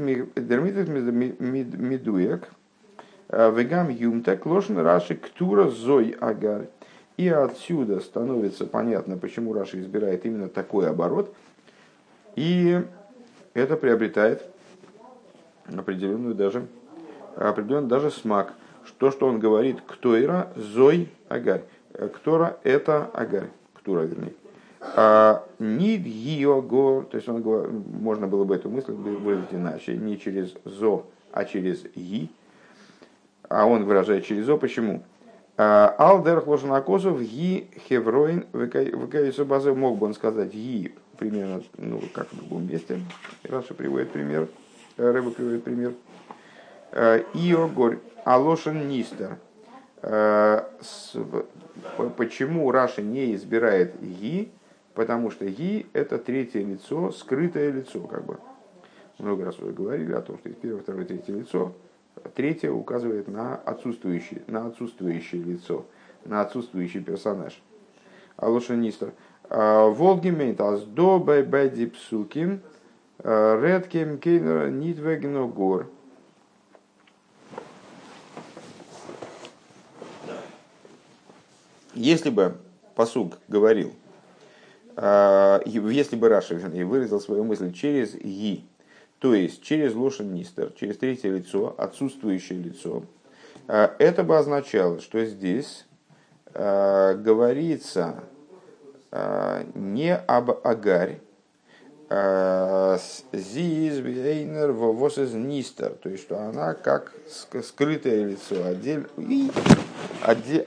медуек, 1.38 2.48
вегам 3.28 3.88
юмтек, 3.88 4.46
лошен 4.46 4.78
раши 4.78 5.16
ктура 5.16 5.68
зой 5.68 6.14
агар. 6.20 6.68
И 7.16 7.28
отсюда 7.28 8.00
становится 8.00 8.66
понятно, 8.66 9.16
почему 9.16 9.54
Раша 9.54 9.80
избирает 9.80 10.26
именно 10.26 10.48
такой 10.48 10.88
оборот. 10.88 11.34
И 12.36 12.80
это 13.54 13.76
приобретает 13.76 14.42
определенную 15.66 16.34
даже, 16.34 16.66
определенный 17.36 17.88
даже 17.88 18.10
смак– 18.10 18.54
то, 18.98 19.10
что 19.10 19.26
он 19.26 19.38
говорит, 19.38 19.80
ктойра, 19.86 20.48
зой, 20.56 21.08
агарь. 21.28 21.64
Ктора– 22.14 22.58
это 22.62 23.10
агарь, 23.12 23.48
ктура, 23.74 24.02
вернее. 24.02 24.34
А 24.80 25.44
нид 25.58 26.06
його, 26.06 27.06
то 27.10 27.16
есть 27.16 27.28
он, 27.28 27.42
можно 28.00 28.26
было 28.26 28.44
бы 28.44 28.54
эту 28.54 28.68
мысль 28.68 28.92
выразить 28.92 29.52
иначе, 29.52 29.96
не 29.96 30.18
через 30.18 30.54
зо, 30.64 31.06
а 31.32 31.44
через 31.44 31.84
и. 31.94 32.30
А 33.48 33.66
он 33.66 33.84
выражает 33.84 34.24
через 34.24 34.46
зо. 34.46 34.58
Почему? 34.58 35.02
А, 35.56 35.94
Алдер 35.98 36.42
хлошанакосов 36.42 37.20
ги 37.20 37.68
хевроин 37.88 38.44
выкаису 38.52 39.46
базы 39.46 39.72
мог 39.72 39.98
бы 39.98 40.06
он 40.06 40.14
сказать 40.14 40.52
ги 40.52 40.94
примерно, 41.16 41.62
ну, 41.76 42.00
как 42.12 42.32
в 42.32 42.36
другом 42.36 42.68
месте. 42.68 43.00
Раша 43.42 43.74
приводит 43.74 44.10
пример, 44.10 44.48
Рыба 44.96 45.30
приводит 45.30 45.64
пример. 45.64 45.94
А, 46.92 47.18
Ио 47.34 47.68
горь 47.68 47.98
Алошин 48.24 48.88
Нистер. 48.88 49.38
Э, 50.02 50.62
почему 52.16 52.70
Раша 52.70 53.02
не 53.02 53.34
избирает 53.34 54.00
Ги? 54.00 54.50
Потому 54.94 55.30
что 55.30 55.46
Ги– 55.46 55.86
это 55.92 56.18
третье 56.18 56.60
лицо, 56.60 57.10
скрытое 57.12 57.70
лицо, 57.70 58.00
как 58.00 58.24
бы. 58.24 58.38
Много 59.18 59.44
раз 59.44 59.58
уже 59.58 59.72
говорили 59.72 60.12
о 60.12 60.20
том, 60.20 60.38
что 60.38 60.48
есть 60.48 60.60
первое, 60.60 60.80
второе, 60.82 61.04
третье 61.04 61.34
лицо. 61.34 61.74
Третье 62.34 62.70
указывает 62.70 63.28
на 63.28 63.56
отсутствующее, 63.56 64.42
на 64.46 64.66
отсутствующее 64.66 65.42
лицо, 65.42 65.84
на 66.24 66.40
отсутствующий 66.40 67.02
персонаж. 67.02 67.60
Алошин 68.36 68.80
Нистер. 68.80 69.12
«Э, 69.48 69.88
Волгимент 69.88 70.60
аз 70.60 70.82
до 70.82 71.18
бэди 71.18 71.86
псуким, 71.86 72.60
э, 73.18 73.60
редкем 73.62 74.18
кейнер 74.18 74.70
нитвегно 74.70 75.46
гор. 75.46 75.88
Если 81.94 82.28
бы 82.28 82.56
посуг 82.94 83.38
говорил, 83.48 83.94
а, 84.96 85.62
если 85.64 86.16
бы 86.16 86.28
Раша 86.28 86.56
выразил 86.56 87.20
свою 87.20 87.44
мысль 87.44 87.72
через 87.72 88.14
«и», 88.14 88.64
то 89.18 89.34
есть 89.34 89.62
через 89.62 89.94
лошадь 89.94 90.26
нистер, 90.26 90.72
через 90.78 90.98
третье 90.98 91.30
лицо, 91.30 91.74
отсутствующее 91.78 92.58
лицо, 92.58 93.04
а, 93.66 93.94
это 93.98 94.24
бы 94.24 94.36
означало, 94.36 95.00
что 95.00 95.24
здесь 95.24 95.86
говорится 96.52 98.24
не 99.74 100.14
об 100.14 100.50
Агарь, 100.66 101.20
Зиз, 103.32 103.98
Вейнер, 103.98 104.72
Восез 104.72 105.32
Нистер, 105.32 105.90
то 105.90 106.08
есть 106.08 106.22
что 106.24 106.38
она 106.38 106.74
как 106.74 107.12
скрытое 107.62 108.24
лицо, 108.24 108.64
отдель, 108.64 109.06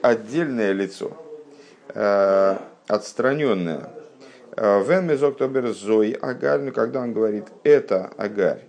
отдельное 0.02 0.72
лицо, 0.72 1.16
э, 1.94 2.56
отстраненное. 2.86 3.90
Вен 4.56 5.06
мезоктобер 5.06 5.68
зой 5.68 6.12
агарь, 6.12 6.60
но 6.60 6.72
когда 6.72 7.00
он 7.00 7.12
говорит 7.14 7.46
это 7.62 8.10
агарь 8.18 8.64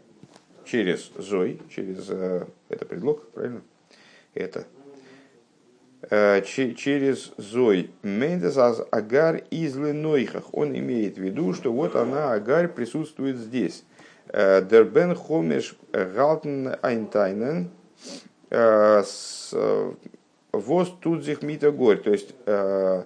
через 0.63 1.11
зой, 1.17 1.61
через 1.69 2.05
э, 2.09 2.45
это 2.69 2.85
предлог, 2.85 3.29
правильно? 3.31 3.61
Это 4.33 4.65
через 6.09 7.31
зой 7.37 7.91
мендес 8.03 8.57
аз 8.57 8.81
агар 8.91 9.43
из 9.51 9.75
ленойхах. 9.75 10.53
Он 10.53 10.75
имеет 10.75 11.17
в 11.17 11.21
виду, 11.21 11.53
что 11.53 11.71
вот 11.71 11.95
она 11.95 12.33
агарь 12.33 12.67
присутствует 12.67 13.37
здесь. 13.37 13.83
Дербен 14.33 15.15
хомеш 15.15 15.75
галтен 15.93 16.75
айнтайнен 16.81 17.69
Воз 20.51 20.93
тут 21.01 21.23
зих 21.23 21.41
мита 21.43 21.71
горь. 21.71 21.97
То 21.97 22.11
есть 22.11 22.33
э, 22.45 23.03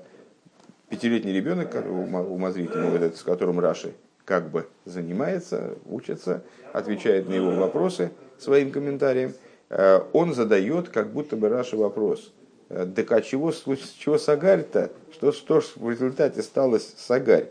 пятилетний 0.90 1.34
ребенок, 1.34 1.76
умозрительный, 1.76 3.12
с 3.12 3.22
которым 3.22 3.60
Раши 3.60 3.94
как 4.26 4.50
бы 4.50 4.68
занимается, 4.86 5.76
учится, 5.86 6.44
отвечает 6.74 7.30
на 7.30 7.34
его 7.34 7.52
вопросы 7.52 8.12
своим 8.40 8.72
комментарием, 8.72 9.34
э, 9.70 10.02
он 10.14 10.34
задает 10.34 10.90
как 10.90 11.12
будто 11.12 11.36
бы 11.36 11.50
Раши 11.50 11.78
вопрос. 11.78 12.34
«Э, 12.70 12.88
так 12.96 13.12
а 13.12 13.22
чего, 13.22 13.52
чего 13.52 14.18
Сагарь-то? 14.18 14.92
Что, 15.12 15.32
что 15.32 15.62
ж 15.62 15.74
в 15.76 15.90
результате 15.90 16.42
стало 16.42 16.80
Сагарь? 16.80 17.50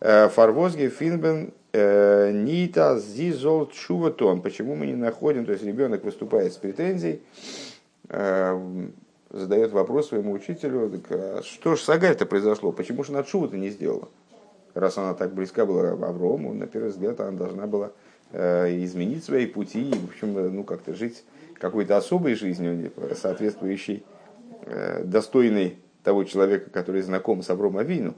Фарвозги 0.00 0.88
Финбен 0.88 1.52
Нита 1.72 2.98
Зизол 2.98 3.66
Чуватон. 3.66 4.42
Почему 4.42 4.74
мы 4.74 4.86
не 4.86 4.94
находим, 4.96 5.46
то 5.46 5.52
есть 5.52 5.64
ребенок 5.64 6.02
выступает 6.02 6.52
с 6.52 6.56
претензией, 6.56 7.22
задает 8.08 9.70
вопрос 9.70 10.08
своему 10.08 10.32
учителю, 10.32 10.90
так, 10.90 11.06
а 11.10 11.40
что 11.44 11.76
же 11.76 11.82
с 11.82 11.88
Агарь-то 11.88 12.26
произошло, 12.26 12.72
почему 12.72 13.04
же 13.04 13.12
она 13.12 13.22
чудо 13.22 13.56
не 13.56 13.70
сделала? 13.70 14.08
Раз 14.74 14.98
она 14.98 15.14
так 15.14 15.34
близка 15.34 15.66
была 15.66 15.92
Аврому, 15.92 16.52
на 16.52 16.66
первый 16.66 16.90
взгляд 16.90 17.20
она 17.20 17.30
должна 17.38 17.68
была 17.68 17.92
изменить 18.32 19.24
свои 19.24 19.46
пути 19.46 19.88
и, 19.88 19.94
в 19.94 20.06
общем, 20.06 20.54
ну, 20.54 20.64
как-то 20.64 20.94
жить 20.94 21.22
какой-то 21.60 21.96
особой 21.96 22.34
жизнью, 22.34 22.90
соответствующей, 23.14 24.02
достойной 25.04 25.78
того 26.04 26.24
человека, 26.24 26.70
который 26.70 27.02
знаком 27.02 27.42
с 27.42 27.50
Авром 27.50 27.78
אבינו. 27.78 28.14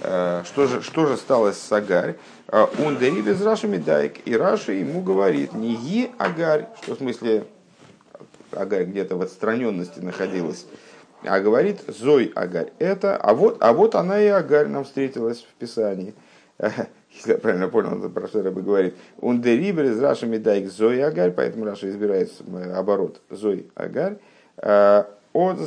Что 0.00 0.66
же, 0.66 0.82
что 0.82 1.06
же 1.06 1.16
стало 1.16 1.52
с 1.52 1.70
Агарь? 1.72 2.16
און 2.50 2.98
דעריבער 2.98 3.22
איז 3.22 3.40
רש"י 3.42 3.68
מדייק. 3.68 4.26
И 4.26 4.36
Раши 4.36 4.72
ему 4.72 5.00
говорит, 5.00 5.52
не 5.52 5.74
היא 5.74 6.10
הגר, 6.18 6.66
что 6.82 6.94
в 6.94 6.98
смысле 6.98 7.44
Агарь 8.52 8.84
где-то 8.84 9.16
в 9.16 9.22
отстраненности 9.22 10.00
находилась, 10.00 10.66
а 11.22 11.40
говорит 11.40 11.80
זו 11.86 12.32
הגר. 12.34 12.72
Это, 12.78 13.16
а 13.16 13.34
вот, 13.34 13.58
а 13.60 13.72
вот 13.72 13.94
она 13.94 14.20
и 14.20 14.26
Агарь 14.26 14.68
нам 14.68 14.84
встретилась 14.84 15.42
в 15.42 15.54
Писании. 15.58 16.14
Если 16.58 17.32
я 17.32 17.38
правильно 17.38 17.68
понял, 17.68 18.08
про 18.08 18.28
что 18.28 18.42
Рэбе 18.42 18.62
говорит. 18.62 18.94
און 19.20 19.40
דעריבער 19.42 19.84
איז 19.84 20.00
רש"י 20.00 20.26
מדייק 20.26 20.70
זו 20.70 21.02
הגר, 21.04 21.32
поэтому 21.32 21.64
Раши 21.64 21.90
избирает 21.90 22.30
оборот 22.74 23.20
Зой 23.30 23.70
Агарь. 23.74 24.16
От 25.32 25.58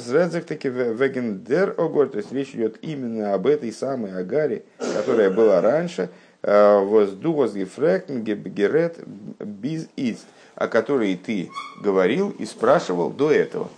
таки 0.45 0.67
вегендер 0.67 1.73
огор, 1.77 2.09
то 2.09 2.17
есть 2.17 2.33
речь 2.33 2.53
идет 2.53 2.77
именно 2.81 3.33
об 3.33 3.47
этой 3.47 3.71
самой 3.71 4.19
Агаре, 4.19 4.63
которая 4.77 5.31
была 5.31 5.61
раньше, 5.61 6.09
возду 6.41 7.31
возгефректен 7.33 8.23
герет 8.23 8.99
биз 9.39 9.87
ист, 9.95 10.25
о 10.55 10.67
которой 10.67 11.15
ты 11.15 11.49
говорил 11.81 12.31
и 12.31 12.45
спрашивал 12.45 13.09
до 13.09 13.31
этого. 13.31 13.69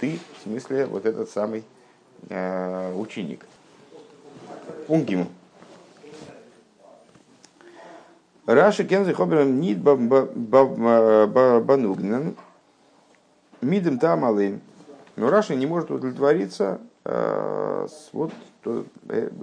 Ты, 0.00 0.18
в 0.38 0.42
смысле, 0.42 0.86
вот 0.86 1.06
этот 1.06 1.30
самый 1.30 1.62
э, 2.28 2.92
ученик. 2.96 3.46
Унгиму. 4.88 5.28
Раши 8.46 8.84
Кензи 8.84 9.12
Хобером 9.12 9.60
Нид 9.60 9.78
Банугнен 9.78 10.34
Мидем 13.60 14.00
Тамалым. 14.00 14.60
Но 15.16 15.30
Раши 15.30 15.54
не 15.56 15.66
может 15.66 15.90
удовлетвориться 15.90 16.80
э, 17.04 17.86
с 17.88 18.10
вот 18.12 18.32
э, 18.64 18.84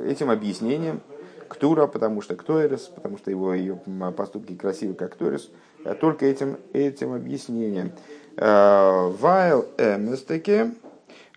этим 0.05 0.29
объяснением 0.29 1.01
Ктура, 1.47 1.87
потому 1.87 2.21
что 2.21 2.35
Ктоэрес, 2.35 2.91
потому 2.93 3.17
что 3.17 3.31
его 3.31 3.53
ее 3.53 3.79
поступки 4.15 4.55
красивы 4.55 4.93
как 4.93 5.13
Ктоэрес, 5.13 5.49
а 5.85 5.95
только 5.95 6.25
этим, 6.25 6.57
этим 6.73 7.13
объяснением. 7.13 7.91
Э, 8.37 9.11
Вайл 9.19 9.65
эместеке, 9.77 10.71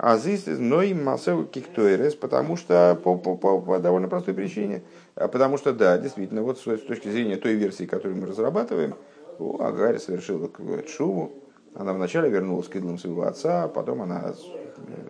а 0.02 0.16
здесь 0.16 0.46
ной 0.46 0.94
массовый 0.94 1.46
киктоэрес, 1.46 2.14
потому 2.14 2.56
что 2.56 2.98
по, 3.04 3.16
по, 3.16 3.36
по, 3.36 3.60
по 3.60 3.78
довольно 3.78 4.08
простой 4.08 4.32
причине. 4.32 4.82
А 5.14 5.28
потому 5.28 5.58
что, 5.58 5.74
да, 5.74 5.98
действительно, 5.98 6.42
вот 6.42 6.58
с, 6.58 6.62
точки 6.62 7.08
зрения 7.08 7.36
той 7.36 7.54
версии, 7.54 7.84
которую 7.84 8.18
мы 8.18 8.26
разрабатываем, 8.26 8.94
Агарь 9.38 9.98
совершила 9.98 10.50
шуву. 10.88 11.32
Она 11.74 11.92
вначале 11.92 12.28
вернулась 12.28 12.68
к 12.68 12.76
идолам 12.76 12.98
своего 12.98 13.22
отца, 13.22 13.68
потом 13.68 14.02
она, 14.02 14.34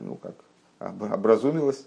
ну 0.00 0.16
как, 0.16 0.34
образумилась, 0.78 1.86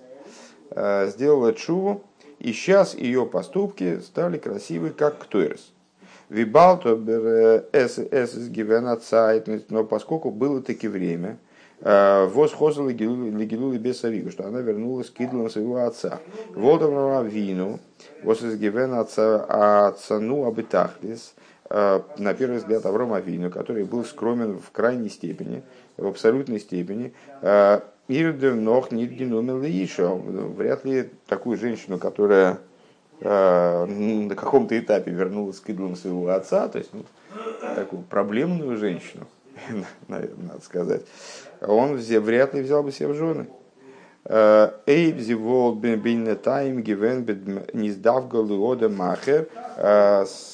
э, 0.71 1.07
сделала 1.09 1.53
чуву, 1.53 2.03
и 2.39 2.51
сейчас 2.51 2.95
ее 2.95 3.25
поступки 3.25 3.99
стали 3.99 4.37
красивы, 4.37 4.89
как 4.89 5.19
ктуэрс. 5.19 5.71
Вибалто 6.29 6.95
эс 7.71 7.97
гивена 8.47 8.99
но 9.69 9.83
поскольку 9.83 10.31
было 10.31 10.61
таки 10.61 10.87
время, 10.87 11.37
э, 11.81 12.25
восхоза 12.27 12.81
легилули 12.81 13.77
без 13.77 13.99
савига, 13.99 14.31
что 14.31 14.47
она 14.47 14.61
вернулась 14.61 15.09
к 15.09 15.19
идолам 15.19 15.49
своего 15.49 15.85
отца. 15.85 16.19
Водовного 16.55 17.21
вину, 17.23 17.79
восхозгивена 18.23 19.01
отцану 19.01 20.47
абитахлис, 20.47 21.35
э, 21.37 21.52
на 21.73 22.33
первый 22.35 22.57
взгляд 22.57 22.85
Аврома 22.85 23.19
Вину, 23.19 23.49
который 23.49 23.83
был 23.83 24.05
скромен 24.05 24.59
в 24.59 24.69
крайней 24.71 25.09
степени, 25.09 25.63
в 25.97 26.05
абсолютной 26.05 26.59
степени, 26.59 27.13
э, 27.41 27.79
Ирдер 28.07 28.53
нох 28.53 28.91
нидгенумел 28.91 29.61
еще. 29.63 30.15
Вряд 30.15 30.85
ли 30.85 31.09
такую 31.25 31.57
женщину, 31.57 31.97
которая 31.97 32.59
э, 33.21 33.85
на 33.85 34.35
каком-то 34.35 34.77
этапе 34.77 35.11
вернулась 35.11 35.59
к 35.59 35.69
идолам 35.69 35.95
своего 35.95 36.29
отца, 36.29 36.67
то 36.67 36.77
есть 36.77 36.91
ну, 36.93 37.05
такую 37.75 38.03
проблемную 38.03 38.77
женщину, 38.77 39.25
надо 40.07 40.61
сказать, 40.63 41.01
он 41.61 41.95
вряд 41.95 42.53
ли 42.53 42.61
взял 42.61 42.83
бы 42.83 42.91
себе 42.91 43.07
в 43.07 43.15
жены. 43.15 43.47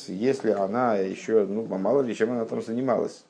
Если 0.07 0.51
она 0.51 0.95
еще, 0.95 1.45
ну, 1.45 1.65
мало 1.65 2.01
ли 2.01 2.15
чем 2.15 2.31
она 2.31 2.45
там 2.45 2.61
занималась 2.61 3.23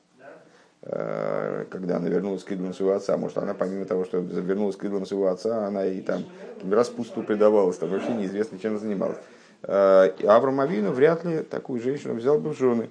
Э, 0.82 1.66
когда 1.68 1.98
она 1.98 2.08
вернулась 2.08 2.42
к 2.42 2.52
идолам 2.52 2.72
своего 2.72 2.94
отца. 2.94 3.14
Может, 3.18 3.36
она 3.36 3.52
помимо 3.52 3.84
того, 3.84 4.06
что 4.06 4.18
вернулась 4.18 4.76
к 4.76 4.84
идолам 4.84 5.04
своего 5.04 5.28
отца, 5.28 5.66
она 5.66 5.84
и 5.84 6.00
там 6.00 6.24
распусту 6.70 7.22
предавалась, 7.22 7.76
там 7.76 7.90
вообще 7.90 8.12
неизвестно, 8.12 8.58
чем 8.58 8.78
занималась. 8.78 9.18
Э, 9.62 10.10
Авраам 10.26 10.56
вряд 10.92 11.24
ли 11.26 11.42
такую 11.42 11.82
женщину 11.82 12.14
взял 12.14 12.38
бы 12.38 12.54
в 12.54 12.58
жены. 12.58 12.88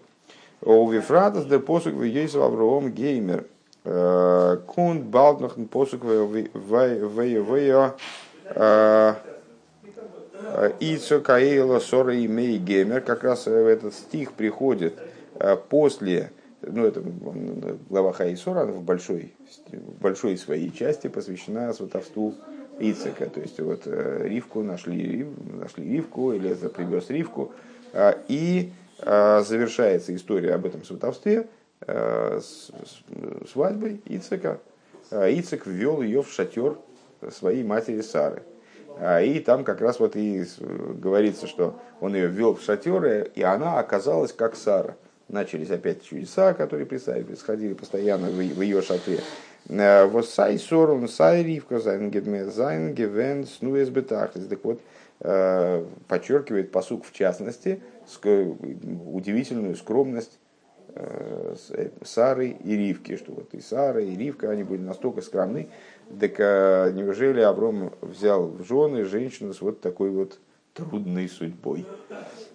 У 0.61 0.87
Вифратас 0.87 1.45
де 1.45 1.57
посук 1.57 1.95
в 1.95 2.43
Авраам 2.43 2.91
Геймер. 2.91 3.45
Э, 3.85 4.57
Кунд 4.67 5.05
балднахн 5.05 5.63
посук 5.65 6.03
в 6.03 6.37
Ицо 10.79 11.21
Каэла 11.21 11.79
Сора 11.79 12.11
Мей 12.11 12.57
Геймер. 12.57 13.01
Как 13.01 13.23
раз 13.23 13.47
этот 13.47 13.93
стих 13.93 14.33
приходит 14.33 14.97
после 15.69 16.31
ну, 16.61 16.85
это 16.85 17.01
глава 17.89 18.11
Хаисора, 18.11 18.65
в 18.65 18.81
большой, 18.81 19.33
в 19.71 20.01
большой 20.01 20.37
своей 20.37 20.71
части 20.73 21.07
посвящена 21.07 21.71
сватовству 21.73 22.35
Ицека. 22.79 23.27
То 23.27 23.39
есть 23.39 23.59
вот 23.61 23.83
э, 23.85 24.27
Ривку 24.27 24.61
нашли, 24.61 25.25
нашли 25.53 25.89
Ривку, 25.89 26.35
Элеза 26.35 26.69
привез 26.69 27.09
Ривку. 27.09 27.53
И 28.27 28.71
завершается 29.01 30.13
история 30.13 30.53
об 30.53 30.65
этом 30.65 30.83
сватовстве 30.83 31.37
э, 31.37 31.45
свадьбой 33.51 34.01
Ицека. 34.05 34.59
А, 35.11 35.27
Ицек 35.29 35.65
ввел 35.65 36.01
ее 36.01 36.21
в 36.23 36.31
шатер 36.31 36.77
своей 37.31 37.63
матери 37.63 38.01
Сары. 38.01 38.43
И 39.23 39.39
там 39.39 39.63
как 39.63 39.79
раз 39.79 39.99
вот 39.99 40.17
и 40.17 40.43
говорится, 40.59 41.47
что 41.47 41.79
он 42.01 42.15
ее 42.15 42.27
ввел 42.27 42.55
в 42.55 42.61
шатер, 42.61 43.05
и 43.33 43.41
она 43.41 43.79
оказалась 43.79 44.33
как 44.33 44.55
Сара– 44.55 44.95
начались 45.29 45.69
опять 45.69 46.03
чудеса, 46.03 46.53
которые 46.53 46.85
происходили 46.85 47.73
постоянно 47.73 48.29
в, 48.29 48.61
ее 48.61 48.81
шатре. 48.81 49.19
Э, 49.69 50.05
וואָס 50.05 50.57
סײַ 50.59 50.77
שרה 50.77 50.94
און 50.94 51.07
סײַ 51.07 51.43
רבקה 51.43 51.79
זײַנען 51.79 52.09
געווען 52.09 53.45
צנועות 53.45 53.89
בתכלית. 53.89 54.47
Так 54.47 54.63
вот, 54.63 54.81
э, 55.21 55.85
подчеркивает 56.07 56.71
посук 56.71 57.05
в 57.05 57.13
частности 57.13 57.81
удивительную 58.23 59.75
скромность 59.75 60.33
э, 60.33 60.48
Сары 62.03 62.49
и 62.63 62.75
Ривки, 62.75 63.17
что 63.17 63.33
вот 63.33 63.53
и 63.53 63.61
Сара, 63.61 64.01
и 64.01 64.15
Ривка, 64.15 64.49
они 64.49 64.63
были 64.63 64.81
настолько 64.81 65.21
скромны, 65.21 65.69
так 66.19 66.39
неужели 66.93 67.41
Авром 67.41 67.93
взял 68.01 68.47
в 68.47 68.65
жены 68.67 69.05
женщину 69.05 69.53
с 69.53 69.61
вот 69.61 69.81
такой 69.81 70.09
вот 70.09 70.39
трудной 70.73 71.29
судьбой? 71.29 71.85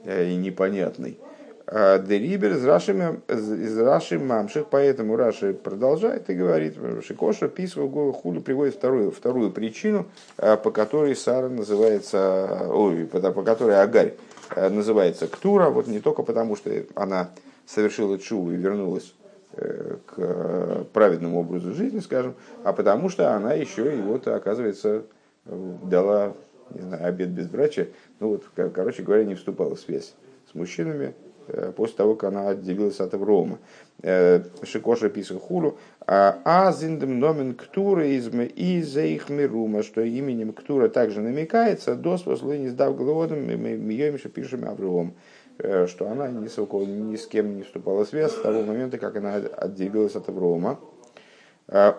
И 0.04 0.36
непонятной. 0.36 1.18
А 1.66 1.98
Дерибер 1.98 2.52
из 2.52 3.78
Раши, 3.78 4.18
Мамших, 4.18 4.66
поэтому 4.68 5.16
Раши 5.16 5.54
продолжает 5.54 6.28
и 6.28 6.34
говорит, 6.34 6.76
Шикоша 7.06 7.48
Писва 7.48 7.88
Хулю 8.12 8.42
приводит 8.42 8.74
вторую, 8.74 9.10
вторую 9.10 9.50
причину, 9.50 10.06
а, 10.36 10.58
по 10.58 10.70
которой 10.70 11.16
Сара 11.16 11.48
называется, 11.48 12.68
ой, 12.70 13.06
по, 13.06 13.18
по 13.32 13.42
которой 13.42 13.80
Агарь 13.80 14.12
а, 14.50 14.68
называется 14.68 15.26
Ктура, 15.26 15.70
вот 15.70 15.86
не 15.86 16.00
только 16.00 16.22
потому, 16.22 16.54
что 16.54 16.70
она 16.94 17.30
совершила 17.66 18.18
чуву 18.18 18.52
и 18.52 18.56
вернулась 18.56 19.14
э, 19.52 19.96
к 20.06 20.86
праведному 20.92 21.40
образу 21.40 21.72
жизни, 21.72 22.00
скажем, 22.00 22.34
а 22.62 22.72
потому 22.72 23.08
что 23.08 23.34
она 23.34 23.52
еще 23.54 23.96
и 23.96 24.00
вот, 24.00 24.26
оказывается, 24.28 25.04
дала 25.44 26.34
не 26.70 26.80
знаю, 26.80 27.06
обед 27.06 27.30
безбрачия, 27.30 27.88
ну 28.20 28.28
вот, 28.28 28.44
короче 28.72 29.02
говоря, 29.02 29.24
не 29.24 29.34
вступала 29.34 29.76
в 29.76 29.80
связь 29.80 30.14
с 30.50 30.54
мужчинами, 30.54 31.14
Э, 31.46 31.72
после 31.76 31.96
того, 31.96 32.14
как 32.14 32.32
она 32.32 32.48
отделилась 32.48 33.00
от 33.00 33.12
Аврома. 33.12 33.58
Э, 34.02 34.42
Шикоша 34.62 35.10
писал 35.10 35.38
хулу, 35.38 35.76
а 36.06 36.72
зиндем 36.72 37.18
номен 37.18 37.54
ктура 37.54 38.06
и 38.06 38.82
за 38.82 39.02
их 39.02 39.28
мирума, 39.28 39.82
что 39.82 40.00
именем 40.00 40.52
ктура 40.52 40.88
также 40.88 41.20
намекается, 41.20 41.96
до 41.96 42.16
способы 42.16 42.58
не 42.58 42.68
сдав 42.68 42.96
голодом, 42.96 43.44
мы 43.44 43.52
ее 43.52 44.18
пишем 44.18 44.66
Авром 44.66 45.14
что 45.58 46.10
она 46.10 46.28
ни 46.28 46.48
с, 46.48 46.56
ни 46.58 47.16
с 47.16 47.26
кем 47.26 47.56
не 47.56 47.62
вступала 47.62 48.04
в 48.04 48.08
связь 48.08 48.32
с 48.32 48.40
того 48.40 48.62
момента, 48.62 48.98
как 48.98 49.16
она 49.16 49.34
отделилась 49.34 50.16
от 50.16 50.28
Аврома. 50.28 50.78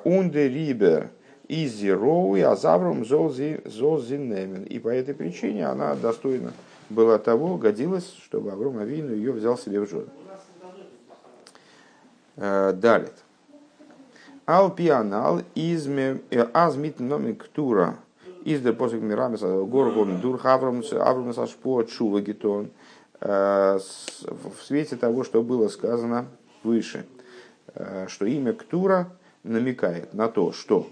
Унде 0.04 0.48
рибер 0.50 1.10
изи 1.48 1.92
роуи, 1.92 2.42
а 2.42 2.56
завром 2.56 3.06
золзинемен. 3.06 4.64
И 4.64 4.80
по 4.80 4.90
этой 4.90 5.14
причине 5.14 5.68
она 5.68 5.96
достойна 5.96 6.54
была 6.90 7.18
того, 7.18 7.58
годилось, 7.58 8.14
чтобы 8.24 8.52
Авром 8.52 8.78
Авину 8.78 9.14
ее 9.14 9.32
взял 9.32 9.58
себе 9.58 9.80
в 9.82 9.90
жены. 9.90 10.08
Далит. 12.36 13.14
Ал 14.48 14.70
пианал 14.70 15.42
азмит 16.54 17.02
из 18.46 18.62
der 18.62 18.74
посик 18.74 19.02
мирамис 19.02 19.40
горгом 19.40 20.22
дур 20.22 20.38
хаврамс 20.38 20.94
аврамс 20.94 21.38
ашпо 21.40 21.88
шува 21.88 22.22
гетон 22.22 22.70
в 23.26 23.82
свете 24.62 24.96
того, 24.98 25.24
что 25.24 25.42
было 25.42 25.68
сказано 25.68 26.28
выше, 26.64 27.06
что 28.08 28.26
имя 28.26 28.54
Ктура 28.54 29.12
намекает 29.44 30.14
на 30.14 30.28
то, 30.28 30.52
что 30.52 30.88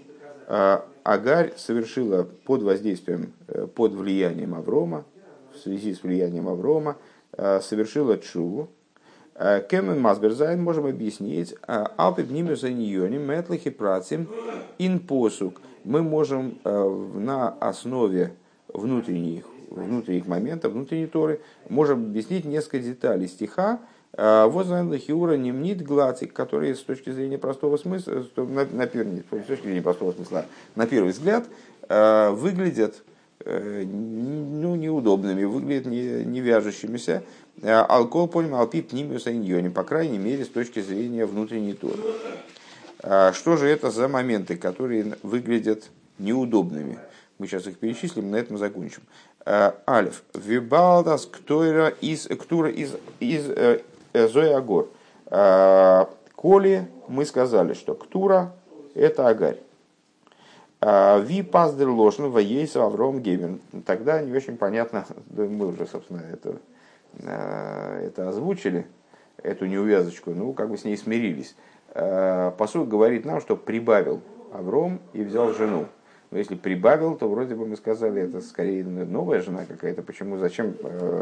Агарь 1.04 1.52
совершила 1.56 2.24
под 2.44 2.62
воздействием, 2.62 3.32
под 3.76 3.92
влиянием 3.92 4.54
Аврома, 4.54 5.04
в 5.54 5.58
связи 5.58 5.94
с 5.94 6.02
влиянием 6.02 6.48
Аврома, 6.48 6.96
совершила 7.36 8.18
чуву, 8.18 8.68
Кемен 9.68 10.00
Масберзайн 10.00 10.60
можем 10.60 10.86
объяснить, 10.86 11.54
Алпи 11.66 12.24
Пнимиуса 12.24 12.70
Ньони, 12.70 13.18
Метлахи 13.18 13.70
Працим, 13.70 14.28
Ин 14.78 14.98
Посук. 14.98 15.60
Мы 15.84 16.02
можем 16.02 16.58
на 16.64 17.50
основе 17.60 18.34
внутренних, 18.68 19.44
внутренних 19.82 20.26
моментов, 20.26 20.72
внутренней 20.72 21.06
Торы, 21.06 21.40
можем 21.68 22.04
объяснить 22.04 22.44
несколько 22.44 22.78
деталей 22.78 23.28
стиха, 23.28 23.80
вот 24.16 24.66
Хиура 24.98 25.36
немнит 25.36 25.82
глацик, 25.82 26.32
который 26.32 26.74
с 26.76 26.80
точки 26.80 27.10
зрения 27.10 27.36
простого 27.36 27.76
смысла, 27.76 28.24
на, 28.36 28.64
на, 28.64 28.86
с 28.86 29.46
точки 29.46 29.64
зрения 29.64 29.82
простого 29.82 30.12
смысла, 30.12 30.46
на 30.76 30.86
первый 30.86 31.10
взгляд, 31.10 31.46
выглядят 31.88 33.02
ну, 33.44 34.76
неудобными, 34.76 35.42
выглядят 35.42 35.86
не, 35.86 36.24
не 36.24 36.40
вяжущимися. 36.40 37.24
Алкоголь, 37.62 38.28
понял, 38.28 38.56
алпип, 38.56 38.92
нимиус, 38.92 39.26
иньони, 39.26 39.68
по 39.68 39.82
крайней 39.82 40.18
мере, 40.18 40.44
с 40.44 40.48
точки 40.48 40.80
зрения 40.80 41.26
внутренней 41.26 41.74
торы. 41.74 41.98
Что 43.32 43.56
же 43.56 43.68
это 43.68 43.90
за 43.90 44.06
моменты, 44.08 44.56
которые 44.56 45.16
выглядят 45.22 45.90
неудобными? 46.18 46.98
Мы 47.38 47.48
сейчас 47.48 47.66
их 47.66 47.78
перечислим, 47.78 48.30
на 48.30 48.36
этом 48.36 48.58
закончим. 48.58 49.02
Алиф. 49.46 50.22
Вибалдас 50.34 51.26
ктура 51.26 51.88
из 51.88 52.26
ктура 52.26 52.70
из 52.70 52.94
из 53.20 53.46
Зоягор. 54.12 54.88
Коли 56.34 56.88
мы 57.08 57.24
сказали, 57.24 57.74
что 57.74 57.94
ктура 57.94 58.52
это 58.94 59.28
агарь. 59.28 59.58
Ви 60.80 61.42
паздер 61.42 61.88
ложно 61.88 62.28
воейс 62.28 62.76
Авром 62.76 63.20
Геймер. 63.20 63.58
Тогда 63.86 64.20
не 64.20 64.32
очень 64.32 64.56
понятно, 64.56 65.06
мы 65.30 65.68
уже, 65.68 65.86
собственно, 65.86 66.22
это, 66.30 66.56
это 67.22 68.28
озвучили, 68.28 68.86
эту 69.42 69.64
неувязочку, 69.66 70.32
ну, 70.32 70.52
как 70.52 70.68
бы 70.68 70.76
с 70.76 70.84
ней 70.84 70.96
смирились. 70.96 71.56
Посуд 71.94 72.88
говорит 72.88 73.24
нам, 73.24 73.40
что 73.40 73.56
прибавил 73.56 74.20
Авром 74.52 75.00
и 75.14 75.22
взял 75.22 75.54
жену. 75.54 75.86
Но 76.34 76.38
если 76.38 76.56
прибавил, 76.56 77.14
то 77.14 77.28
вроде 77.28 77.54
бы 77.54 77.64
мы 77.64 77.76
сказали, 77.76 78.22
это 78.22 78.40
скорее 78.40 78.82
новая 78.82 79.40
жена 79.40 79.64
какая-то. 79.68 80.02
Почему, 80.02 80.36
зачем 80.36 80.74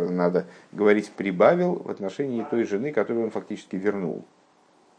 надо 0.08 0.46
говорить 0.72 1.10
прибавил 1.10 1.74
в 1.74 1.90
отношении 1.90 2.46
той 2.50 2.64
жены, 2.64 2.92
которую 2.92 3.26
он 3.26 3.30
фактически 3.30 3.76
вернул? 3.76 4.24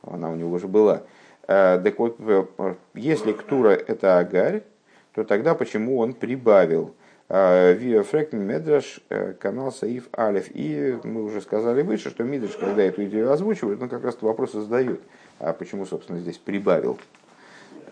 Она 0.04 0.30
у 0.30 0.36
него 0.36 0.52
уже 0.52 0.68
была. 0.68 1.02
Э, 1.48 1.82
так 1.84 1.98
вот, 1.98 2.20
если 2.94 3.32
Ктура 3.32 3.70
это 3.70 4.20
Агарь, 4.20 4.62
то 5.16 5.24
тогда 5.24 5.56
почему 5.56 5.98
он 5.98 6.14
прибавил? 6.14 6.94
Э, 7.28 8.04
Фрекн 8.04 8.38
Медраш, 8.38 9.00
э, 9.10 9.34
канал 9.34 9.72
Саиф 9.72 10.10
Алиф. 10.16 10.52
И 10.54 10.96
мы 11.04 11.24
уже 11.24 11.42
сказали 11.42 11.82
выше, 11.82 12.12
что 12.12 12.24
Мидраш, 12.24 12.56
когда 12.58 12.84
эту 12.84 13.04
идею 13.06 13.32
озвучивает, 13.32 13.82
он 13.82 13.90
как 13.90 14.04
раз 14.04 14.22
вопросы 14.22 14.62
задает. 14.62 15.02
А 15.40 15.54
почему, 15.54 15.88
собственно, 15.88 16.20
здесь 16.20 16.38
прибавил? 16.38 17.00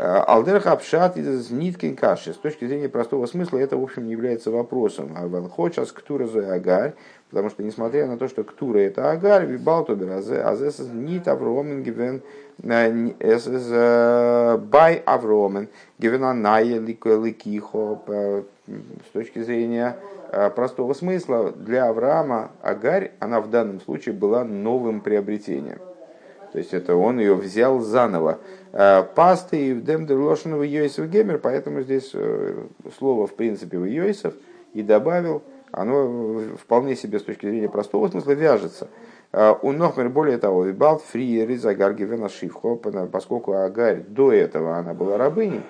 Алдер 0.03 0.59
Хапшат 0.61 1.15
из 1.15 1.51
Ниткин 1.51 1.95
Каши. 1.95 2.33
С 2.33 2.37
точки 2.37 2.65
зрения 2.65 2.89
простого 2.89 3.27
смысла 3.27 3.59
это, 3.59 3.77
в 3.77 3.83
общем, 3.83 4.07
не 4.07 4.13
является 4.13 4.49
вопросом. 4.49 5.11
А 5.15 5.27
Ванхочас 5.27 5.91
Ктура 5.91 6.25
Агарь, 6.51 6.95
потому 7.29 7.51
что, 7.51 7.61
несмотря 7.61 8.07
на 8.07 8.17
то, 8.17 8.27
что 8.27 8.43
Ктура 8.43 8.79
это 8.79 9.11
Агарь, 9.11 9.45
Вибалтубер 9.45 10.09
Азес 10.11 10.79
Нит 10.79 11.27
Авромен 11.27 11.83
Гивен 11.83 12.23
ist 12.63 13.71
bei 14.71 15.03
Авромен, 15.05 15.67
гивенаная 15.99 16.79
ликихо, 16.79 17.99
с 18.67 19.11
точки 19.13 19.43
зрения 19.43 19.97
простого 20.55 20.93
смысла, 20.93 21.51
для 21.51 21.89
Авраама 21.89 22.49
Агарь, 22.63 23.11
она 23.19 23.39
в 23.39 23.51
данном 23.51 23.81
случае 23.81 24.15
была 24.15 24.43
новым 24.43 25.01
приобретением. 25.01 25.77
То 26.51 26.57
есть 26.57 26.73
это 26.73 26.95
он 26.95 27.19
ее 27.19 27.35
взял 27.35 27.79
заново. 27.79 28.39
Пасты 28.71 29.69
и 29.69 29.73
демдер 29.73 30.17
лошенного 30.17 30.63
Йосиф 30.63 31.07
Гемер, 31.07 31.39
поэтому 31.39 31.81
здесь 31.81 32.13
слово 32.97 33.27
в 33.27 33.33
принципе 33.35 33.77
в 33.77 33.85
Йосиф 33.85 34.33
и 34.73 34.81
добавил, 34.81 35.43
оно 35.71 36.41
вполне 36.61 36.95
себе 36.95 37.19
с 37.19 37.23
точки 37.23 37.45
зрения 37.45 37.69
простого 37.69 38.07
смысла 38.09 38.31
вяжется. 38.31 38.89
Э, 39.31 39.53
у 39.61 39.71
Нохмер, 39.71 40.09
более 40.09 40.37
того, 40.37 40.65
Вибалт 40.65 41.01
Фри 41.03 41.45
Ризагар 41.45 41.93
Гивена 41.93 42.29
Шивхо, 42.29 42.75
поскольку 42.75 43.53
Агарь 43.53 44.01
до 44.01 44.33
этого 44.33 44.77
она 44.77 44.93
была 44.93 45.17
рабыней, 45.17 45.61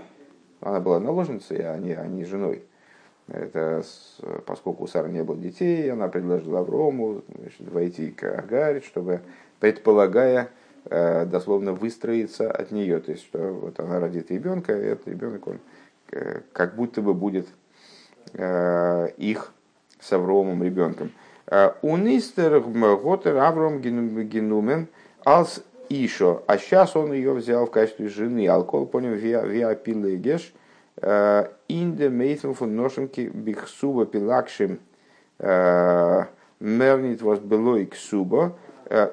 она 0.59 0.79
была 0.79 0.99
наложницей, 0.99 1.59
а 1.59 1.77
не, 1.77 1.93
а 1.93 2.07
не 2.07 2.25
женой. 2.25 2.63
Это 3.27 3.83
поскольку 4.45 4.83
у 4.83 4.87
Сары 4.87 5.09
не 5.09 5.23
было 5.23 5.37
детей, 5.37 5.91
она 5.91 6.07
предложила 6.07 6.59
Аврому 6.59 7.21
значит, 7.37 7.71
войти 7.71 8.09
к 8.11 8.23
Агарь, 8.23 8.81
чтобы, 8.83 9.21
предполагая, 9.59 10.43
э, 10.43 10.47
дословно 10.85 11.73
выстроиться 11.73 12.51
от 12.51 12.71
нее. 12.71 12.99
То 12.99 13.11
есть, 13.11 13.23
что 13.23 13.39
вот 13.53 13.79
она 13.79 13.99
родит 13.99 14.31
ребенка, 14.31 14.77
и 14.77 14.85
этот 14.85 15.07
ребенок, 15.07 15.47
он 15.47 15.59
э, 16.11 16.41
как 16.53 16.75
будто 16.75 17.01
бы 17.01 17.13
будет 17.13 17.47
их 19.17 19.51
с 19.99 20.13
Авромом 20.13 20.63
ребенком. 20.63 21.11
Унистер 21.81 22.61
Готер 22.61 23.37
Авром 23.37 23.81
Генумен 23.81 24.87
Алс 25.25 25.63
Ишо. 25.89 26.43
А 26.47 26.57
сейчас 26.57 26.95
он 26.95 27.11
ее 27.11 27.33
взял 27.33 27.65
в 27.65 27.71
качестве 27.71 28.07
жены. 28.07 28.47
Алкоголь 28.47 28.87
понял 28.87 29.13
виа 29.13 29.75
пилегеш. 29.75 30.53
Инде 30.97 32.09
мейтму 32.09 32.53
фун 32.53 32.75
ношенки 32.75 33.29
бихсуба 33.33 34.05
пилакшим 34.05 34.79
мернит 35.39 37.21
вас 37.21 37.39
было 37.39 37.77
и 37.77 37.85
ксуба. 37.85 38.55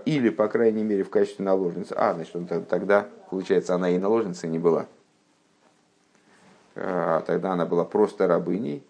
Или, 0.04 0.30
по 0.30 0.48
крайней 0.48 0.82
мере, 0.82 1.04
в 1.04 1.10
качестве 1.10 1.44
наложницы. 1.44 1.94
А, 1.96 2.14
значит, 2.14 2.34
он 2.34 2.46
тогда, 2.46 3.06
получается, 3.30 3.74
она 3.74 3.90
и 3.90 3.98
наложницей 3.98 4.48
не 4.48 4.58
была. 4.58 4.86
Тогда 6.74 7.52
она 7.52 7.66
была 7.66 7.84
просто 7.84 8.26
рабыней. 8.26 8.84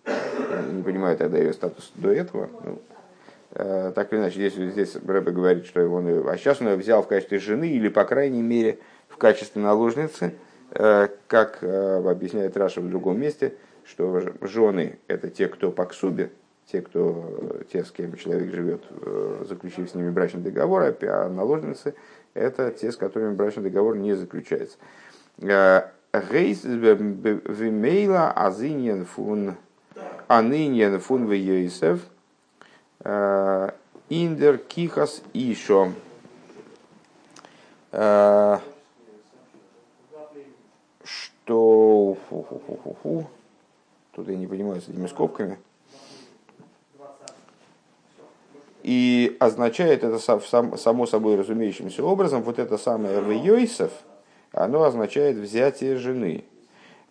Не 0.73 0.83
понимаю 0.83 1.17
тогда 1.17 1.39
ее 1.39 1.53
статус 1.53 1.93
до 1.95 2.11
этого. 2.11 2.49
Ну, 2.65 2.79
Э, 3.51 3.93
так 3.95 4.13
или 4.13 4.21
иначе, 4.21 4.49
здесь, 4.49 4.73
здесь 4.73 4.97
Рэбе 4.97 5.33
говорит, 5.33 5.67
что 5.67 5.87
он, 5.89 6.29
а 6.29 6.37
сейчас 6.37 6.61
он 6.61 6.69
ее 6.69 6.77
взял 6.77 7.03
в 7.03 7.09
качестве 7.09 7.39
жены 7.39 7.69
или, 7.69 7.89
по 7.89 8.05
крайней 8.05 8.43
мере, 8.43 8.79
в 9.09 9.17
качестве 9.17 9.63
наложницы, 9.63 10.35
э, 10.73 11.09
как 11.27 11.59
э, 11.63 12.09
объясняет 12.09 12.57
Раша 12.57 12.81
в 12.81 12.89
другом 12.89 13.19
месте, 13.19 13.55
что 13.85 14.23
жены– 14.43 14.99
это 15.09 15.29
те, 15.31 15.49
кто 15.49 15.73
по 15.73 15.87
ксубе, 15.87 16.31
те, 16.71 16.83
кто, 16.83 17.63
те, 17.73 17.85
с 17.85 17.91
кем 17.91 18.15
человек 18.17 18.53
живет, 18.55 18.83
заключив 19.49 19.91
с 19.91 19.95
ними 19.95 20.11
брачный 20.11 20.43
договор, 20.43 20.95
а 21.03 21.29
наложницы– 21.29 21.95
это 22.35 22.71
те, 22.71 22.93
с 22.93 22.97
которыми 22.97 23.35
брачный 23.35 23.65
договор 23.65 23.97
не 23.97 24.15
заключается. 24.15 24.79
Гейс 25.39 26.65
вимейла 26.65 28.31
азиньен 28.31 29.05
фун 29.05 29.57
аниньен 30.29 31.01
фун 31.01 31.27
вейсев– 31.27 32.01
Э, 33.01 33.71
Индер 34.09 34.59
кихас 34.59 35.23
ишо. 35.33 35.93
Э, 37.93 38.59
что... 41.05 42.17
Тут 44.13 44.29
я 44.29 44.37
не 44.37 44.47
понимаю 44.47 44.81
с 44.81 44.89
этими 44.89 45.07
скобками. 45.07 45.59
И 48.89 49.37
означает 49.39 50.03
это 50.03 50.19
само 50.19 51.07
собой 51.07 51.37
разумеющимся 51.37 52.03
образом, 52.03 52.43
вот 52.43 52.59
это 52.59 52.79
самое 52.79 53.21
Вейойсов, 53.21 53.93
оно 54.53 54.85
означает 54.85 55.37
взятие 55.37 55.97
жены. 55.97 56.45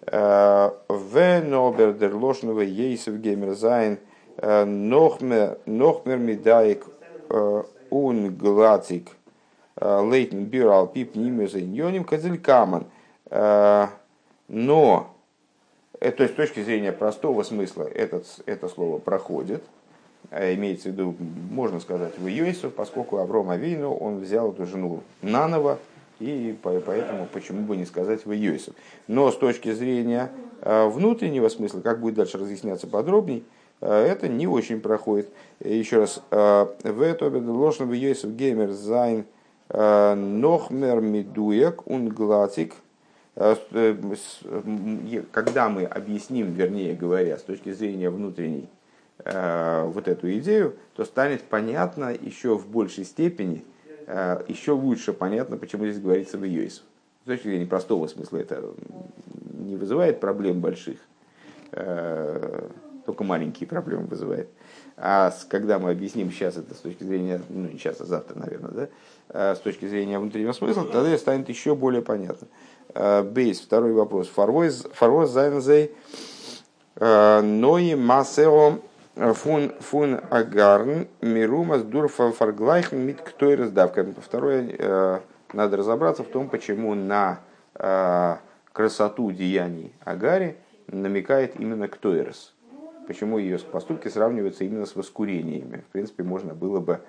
Э, 0.08 0.72
в 0.88 1.42
Нобердер 1.42 2.16
Лошного 2.16 2.62
Ейсов 2.62 3.20
Геймерзайн– 3.20 4.00
Нохмер 4.38 5.58
медаик 5.66 6.86
ун 7.90 8.36
глацик 8.36 9.10
лейтен 9.80 10.46
бюрал 10.46 10.88
пип 10.88 11.16
нимеза 11.16 11.60
иньоним 11.60 12.04
каман. 12.04 12.86
Но, 14.50 15.14
э, 16.00 16.12
то 16.12 16.24
есть 16.24 16.36
с 16.36 16.38
точки 16.38 16.64
зрения 16.64 16.94
простого 16.94 17.44
смысла 17.44 17.84
этот, 17.84 18.26
это 18.46 18.70
слово 18.70 18.98
проходит, 18.98 19.62
имеется 20.32 20.90
в 20.90 20.92
виду, 20.92 21.16
можно 21.52 21.80
сказать, 21.80 22.18
в 22.18 22.28
Йосиф, 22.28 22.74
поскольку 22.74 23.18
Авром 23.18 23.50
Авейну, 23.50 23.94
он 23.94 24.20
взял 24.20 24.52
эту 24.52 24.66
жену 24.66 25.04
наново, 25.22 25.80
И 26.20 26.58
поэтому 26.64 27.28
почему 27.32 27.62
бы 27.62 27.78
не 27.78 27.86
сказать 27.86 28.26
в 28.26 28.32
Йосиф. 28.32 28.74
Но 29.08 29.32
с 29.32 29.38
точки 29.38 29.72
зрения 29.72 30.32
внутреннего 30.62 31.48
смысла, 31.50 31.82
как 31.82 32.02
будет 32.02 32.16
дальше 32.16 32.38
разъясняться 32.38 32.88
подробней, 32.88 33.44
это 33.80 34.28
не 34.28 34.48
очень 34.48 34.82
проходит. 34.82 35.30
Еще 35.64 36.00
раз, 36.00 36.22
в 36.32 37.02
это 37.02 37.30
ложно 37.30 37.86
в 37.86 37.94
Йосиф 37.94 38.32
Геймер 38.32 38.72
Зайн 38.72 39.26
Нохмер 39.70 41.02
Медуек 41.02 41.86
Унглатик– 41.86 42.74
Э, 43.40 43.96
когда 45.32 45.70
мы 45.70 45.84
объясним, 45.84 46.54
вернее 46.54 46.96
говоря, 46.96 47.38
с 47.38 47.44
точки 47.44 47.72
зрения 47.72 48.10
внутренней 48.10 48.68
вот 49.24 50.08
эту 50.08 50.32
идею, 50.38 50.76
то 50.96 51.04
станет 51.04 51.44
понятно 51.44 52.14
еще 52.14 52.56
в 52.56 52.68
большей 52.68 53.04
степени, 53.04 53.64
еще 54.08 54.72
лучше 54.72 55.12
понятно, 55.12 55.58
почему 55.58 55.86
здесь 55.86 56.02
говорится 56.02 56.38
в 56.38 56.44
Йойсов. 56.44 56.84
С 57.24 57.28
точки 57.28 57.48
зрения 57.48 57.66
простого 57.66 58.08
смысла 58.08 58.38
это 58.38 58.64
не 59.54 59.76
вызывает 59.76 60.20
проблем 60.20 60.62
больших, 60.62 61.00
только 61.72 63.24
маленькие 63.24 63.68
проблемы 63.68 64.06
вызывает. 64.06 64.50
А 64.96 65.34
когда 65.50 65.78
мы 65.78 65.92
объясним 65.92 66.32
сейчас 66.32 66.58
это 66.58 66.74
с 66.74 66.78
точки 66.78 67.04
зрения, 67.04 67.42
ну 67.50 67.68
не 67.68 67.78
сейчас, 67.78 68.00
а 68.02 68.06
завтра, 68.06 68.40
наверное, 68.40 68.90
да, 69.30 69.56
с 69.56 69.60
точки 69.60 69.88
зрения 69.88 70.20
внутреннего 70.20 70.54
смысла, 70.54 70.86
тогда 70.86 71.18
станет 71.18 71.50
еще 71.50 71.76
более 71.76 72.02
понятно. 72.02 72.48
Э, 72.94 73.24
бейс, 73.24 73.60
второй 73.60 73.94
вопрос. 73.94 74.28
Фарвоз 74.28 75.30
зайнзей 75.30 75.92
э, 76.96 77.42
нои 77.42 77.94
масео 77.94 78.80
э, 79.18 79.34
фун 79.34 79.74
фун 79.80 80.20
агарн 80.30 81.08
мирумас 81.22 81.84
дурфа 81.84 82.32
фарглайх 82.32 82.92
мит 82.92 83.22
кто 83.22 83.52
и 83.52 83.56
раздавка. 83.56 84.06
Второе, 84.22 85.22
надо 85.54 85.78
разобраться 85.78 86.24
в 86.24 86.28
том, 86.28 86.50
почему 86.50 86.96
на 86.96 87.40
красоту 88.74 89.32
деяний 89.32 89.94
Агари 90.04 90.58
намекает 90.88 91.60
именно 91.60 91.88
Ктоирос. 91.88 92.54
Почему 93.08 93.38
ее 93.38 93.60
поступки 93.60 94.08
сравниваются 94.08 94.64
именно 94.64 94.86
с 94.86 94.96
воскурениями. 94.96 95.84
В 95.88 95.92
принципе, 95.92 96.24
можно 96.24 96.54
было 96.54 96.80
бы, 96.80 97.02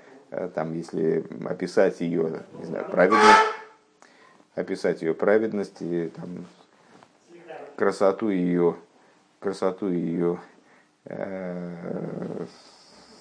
там, 0.54 0.74
если 0.74 1.24
описать 1.48 2.00
ее, 2.00 2.42
не 2.58 2.64
знаю, 2.64 2.86
правильно, 2.90 3.34
описать 4.54 5.02
ее 5.02 5.14
праведность 5.14 5.80
и 5.80 6.10
там, 6.14 6.46
красоту 7.76 8.28
ее, 8.28 8.76
красоту 9.38 9.88
ее 9.88 10.34
э, 10.34 10.57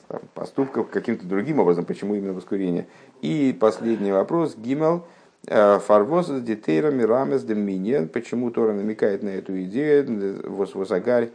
там, 0.08 0.22
поступков 0.34 0.90
каким-то 0.90 1.26
другим 1.26 1.60
образом, 1.60 1.86
почему 1.86 2.16
именно 2.16 2.34
воскурение. 2.34 2.88
И 3.22 3.56
последний 3.60 4.12
вопрос, 4.12 4.56
Гимел, 4.56 5.06
э, 5.48 5.80
Фарвоз 5.80 6.28
детейра 6.28 6.92
мирамес 6.92 7.44
деминия, 7.44 8.06
почему 8.08 8.52
Тора 8.52 8.74
намекает 8.74 9.24
на 9.24 9.30
эту 9.30 9.62
идею, 9.64 10.42
восагарь, 10.50 11.30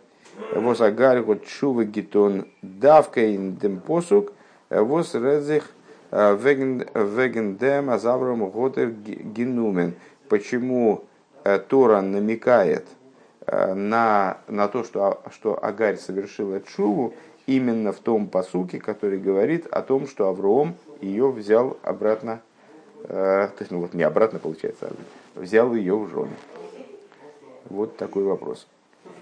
восагарь, 0.54 1.20
вот 1.20 1.46
шувы 1.46 1.84
гитон 1.84 2.46
давкейн 2.62 3.56
дем 3.56 3.80
посук, 3.80 4.32
вос 4.70 5.14
редзих, 5.14 5.70
Веген 6.12 7.56
дем 7.56 7.88
азавром 7.88 8.50
готер 8.50 8.90
генумен. 8.90 9.94
Почему 10.28 11.04
э, 11.44 11.58
Тора 11.58 12.02
намекает 12.02 12.84
э, 12.84 13.01
на, 13.46 14.38
на 14.48 14.68
то, 14.68 14.84
что, 14.84 15.20
что 15.30 15.62
Агарь 15.62 15.96
совершила 15.96 16.60
чуву 16.60 17.14
именно 17.46 17.92
в 17.92 17.98
том 17.98 18.28
посуке, 18.28 18.78
который 18.78 19.18
говорит 19.18 19.66
о 19.66 19.82
том, 19.82 20.06
что 20.06 20.28
Авром 20.28 20.76
ее 21.00 21.30
взял 21.30 21.76
обратно, 21.82 22.40
э, 23.04 23.08
то 23.08 23.56
есть, 23.58 23.70
ну 23.70 23.80
вот 23.80 23.94
не 23.94 24.02
обратно 24.02 24.38
получается, 24.38 24.90
а 25.34 25.40
взял 25.40 25.74
ее 25.74 25.96
в 25.96 26.08
жены. 26.10 26.36
Вот 27.68 27.96
такой 27.96 28.24
вопрос. 28.24 28.66